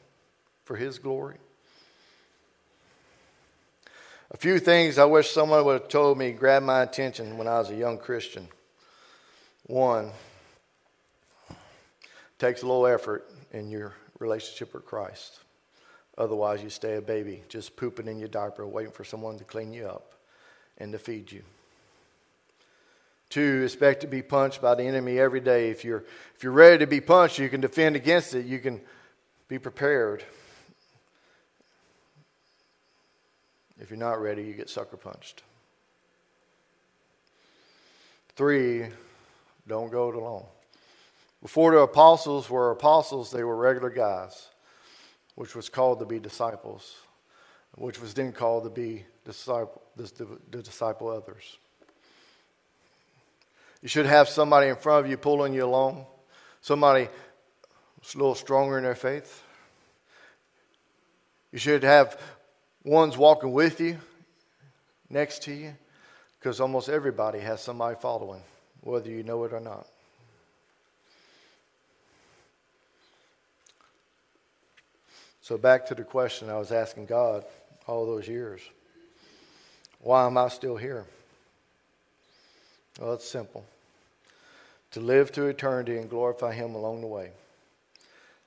for 0.64 0.76
His 0.76 1.00
glory. 1.00 1.38
A 4.32 4.38
few 4.38 4.60
things 4.60 4.98
I 4.98 5.06
wish 5.06 5.32
someone 5.32 5.64
would 5.66 5.82
have 5.82 5.90
told 5.90 6.18
me 6.18 6.32
grabbed 6.32 6.66
my 6.66 6.82
attention 6.82 7.38
when 7.38 7.48
I 7.48 7.60
was 7.60 7.70
a 7.70 7.76
young 7.76 7.98
Christian. 7.98 8.48
One, 9.66 10.12
takes 12.38 12.62
a 12.62 12.66
little 12.66 12.86
effort 12.86 13.30
in 13.52 13.70
your 13.70 13.94
relationship 14.20 14.74
with 14.74 14.86
Christ. 14.86 15.40
Otherwise, 16.18 16.64
you 16.64 16.70
stay 16.70 16.96
a 16.96 17.02
baby, 17.02 17.44
just 17.48 17.76
pooping 17.76 18.08
in 18.08 18.18
your 18.18 18.28
diaper, 18.28 18.66
waiting 18.66 18.92
for 18.92 19.04
someone 19.04 19.38
to 19.38 19.44
clean 19.44 19.72
you 19.72 19.86
up 19.86 20.14
and 20.78 20.92
to 20.92 21.00
feed 21.00 21.32
you. 21.32 21.44
Two, 23.30 23.62
expect 23.64 24.02
to 24.02 24.08
be 24.08 24.22
punched 24.22 24.62
by 24.62 24.74
the 24.74 24.84
enemy 24.84 25.20
every 25.20 25.42
day. 25.42 25.70
If 25.70 25.84
you're, 25.84 26.06
if 26.36 26.44
you're 26.44 26.54
ready 26.54 26.80
to 26.80 26.88
be 26.88 27.02
punched, 27.02 27.40
you 27.40 27.50
can 27.50 27.62
defend 27.62 27.96
against 27.96 28.34
it. 28.34 28.46
You 28.46 28.60
can 28.60 28.82
be 29.48 29.60
prepared. 29.60 30.24
If 33.80 33.90
you're 33.90 34.00
not 34.00 34.22
ready, 34.22 34.44
you 34.44 34.54
get 34.54 34.70
sucker 34.70 34.98
punched. 34.98 35.44
Three, 38.36 38.88
don't 39.68 39.92
go 39.92 40.10
it 40.10 40.16
alone. 40.16 40.46
Before 41.42 41.72
the 41.72 41.80
apostles 41.80 42.50
were 42.50 42.72
apostles, 42.72 43.30
they 43.30 43.44
were 43.44 43.56
regular 43.56 43.90
guys, 43.90 44.48
which 45.38 45.56
was 45.56 45.70
called 45.70 46.00
to 46.00 46.06
be 46.06 46.18
disciples, 46.18 46.96
which 47.76 48.02
was 48.02 48.16
then 48.16 48.32
called 48.32 48.64
to 48.64 48.72
be 48.72 49.06
disciple, 49.24 49.80
the 49.96 50.64
disciple 50.64 51.10
others. 51.10 51.58
You 53.84 53.88
should 53.88 54.08
have 54.08 54.28
somebody 54.28 54.68
in 54.68 54.76
front 54.76 55.06
of 55.06 55.12
you 55.12 55.16
pulling 55.16 55.54
you 55.54 55.64
along, 55.64 56.08
somebody 56.62 57.04
a 57.04 58.18
little 58.18 58.34
stronger 58.34 58.80
in 58.80 58.84
their 58.84 58.96
faith. 58.96 59.44
You 61.52 61.60
should 61.60 61.84
have 61.84 62.20
ones 62.84 63.16
walking 63.16 63.52
with 63.52 63.80
you, 63.80 64.00
next 65.08 65.44
to 65.44 65.54
you, 65.54 65.76
because 66.40 66.60
almost 66.60 66.90
everybody 66.90 67.42
has 67.42 67.62
somebody 67.62 67.96
following, 68.02 68.42
whether 68.82 69.12
you 69.12 69.22
know 69.22 69.44
it 69.44 69.54
or 69.54 69.60
not. 69.60 69.86
So, 75.48 75.58
back 75.58 75.86
to 75.86 75.96
the 75.96 76.04
question 76.04 76.50
I 76.50 76.60
was 76.60 76.74
asking 76.74 77.06
God 77.06 77.46
all 77.88 78.06
those 78.06 78.28
years 78.28 78.60
why 80.02 80.26
am 80.26 80.38
I 80.38 80.50
still 80.50 80.76
here? 80.76 81.06
Well, 83.00 83.14
it's 83.14 83.30
simple 83.30 83.64
to 84.92 85.00
live 85.00 85.32
to 85.32 85.46
eternity 85.46 85.98
and 85.98 86.10
glorify 86.10 86.54
Him 86.54 86.76
along 86.76 87.00
the 87.00 87.08
way. 87.08 87.32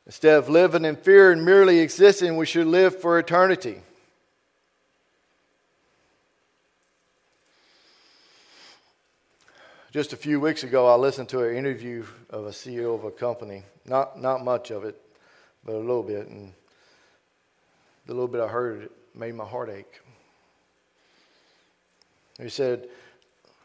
Instead 0.05 0.37
of 0.37 0.51
living 0.51 0.85
in 0.85 0.95
fear 0.95 1.33
and 1.33 1.43
merely 1.43 1.79
existing, 1.79 2.37
we 2.37 2.45
should 2.45 2.67
live 2.67 3.01
for 3.01 3.19
eternity. 3.19 3.81
Just 9.91 10.13
a 10.13 10.19
few 10.19 10.39
weeks 10.39 10.65
ago, 10.65 10.87
I 10.87 10.97
listened 10.97 11.31
to 11.31 11.49
an 11.49 11.57
interview 11.57 12.05
of 12.29 12.45
a 12.45 12.51
CEO 12.51 12.95
of 12.95 13.05
a 13.05 13.11
company. 13.11 13.63
Not, 13.87 14.21
not 14.21 14.45
much 14.45 14.71
of 14.71 14.85
it, 14.85 15.01
but 15.65 15.77
a 15.77 15.79
little 15.79 16.03
bit. 16.03 16.29
And 16.29 16.53
the 18.11 18.15
little 18.15 18.27
bit 18.27 18.41
I 18.41 18.49
heard 18.49 18.83
it 18.83 18.93
made 19.15 19.37
my 19.37 19.45
heart 19.45 19.71
ache. 19.71 20.01
He 22.43 22.49
said, 22.49 22.89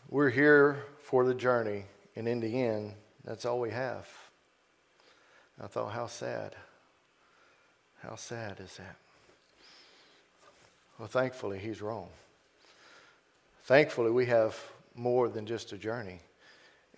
We're 0.08 0.30
here 0.30 0.84
for 1.00 1.26
the 1.26 1.34
journey, 1.34 1.86
and 2.16 2.28
in 2.28 2.42
the 2.42 2.62
end, 2.62 2.94
that's 3.24 3.44
all 3.44 3.60
we 3.60 3.72
have. 3.72 4.08
I 5.60 5.66
thought, 5.66 5.94
how 5.94 6.06
sad. 6.06 6.56
How 8.04 8.14
sad 8.18 8.60
is 8.60 8.78
that? 8.78 8.98
Well, 11.00 11.08
thankfully, 11.08 11.58
he's 11.58 11.82
wrong. 11.82 12.10
Thankfully, 13.64 14.12
we 14.12 14.28
have 14.28 14.56
more 14.94 15.28
than 15.28 15.48
just 15.48 15.74
a 15.74 15.78
journey 15.80 16.20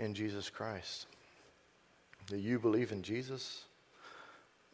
in 0.02 0.14
Jesus 0.14 0.50
Christ. 0.50 1.06
Do 2.26 2.36
you 2.36 2.60
believe 2.60 2.92
in 2.92 3.04
Jesus? 3.04 3.64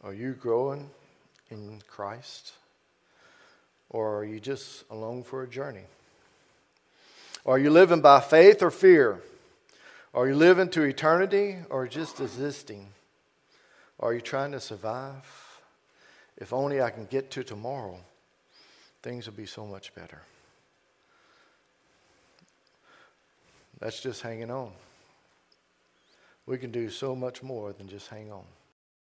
Are 0.03 0.15
you 0.15 0.33
growing 0.33 0.89
in 1.51 1.79
Christ? 1.87 2.53
Or 3.93 4.17
are 4.17 4.25
you 4.25 4.41
just 4.41 4.83
along 4.89 5.23
for 5.23 5.43
a 5.43 5.47
journey? 5.47 5.85
Are 7.45 7.59
you 7.59 7.69
living 7.69 8.01
by 8.01 8.19
faith 8.19 8.61
or 8.61 8.71
fear? 8.71 9.21
Are 10.13 10.27
you 10.27 10.35
living 10.35 10.69
to 10.69 10.83
eternity 10.83 11.57
or 11.69 11.87
just 11.87 12.19
existing? 12.19 12.87
Are 13.99 14.13
you 14.13 14.21
trying 14.21 14.51
to 14.51 14.59
survive? 14.59 15.61
If 16.37 16.51
only 16.51 16.81
I 16.81 16.89
can 16.89 17.05
get 17.05 17.31
to 17.31 17.43
tomorrow. 17.43 17.99
things 19.01 19.27
will 19.27 19.33
be 19.33 19.45
so 19.45 19.65
much 19.65 19.93
better. 19.93 20.21
That's 23.79 24.01
just 24.01 24.21
hanging 24.21 24.49
on. 24.49 24.71
We 26.45 26.57
can 26.57 26.71
do 26.71 26.89
so 26.89 27.15
much 27.15 27.43
more 27.43 27.73
than 27.73 27.89
just 27.89 28.07
hang 28.07 28.31
on. 28.31 28.45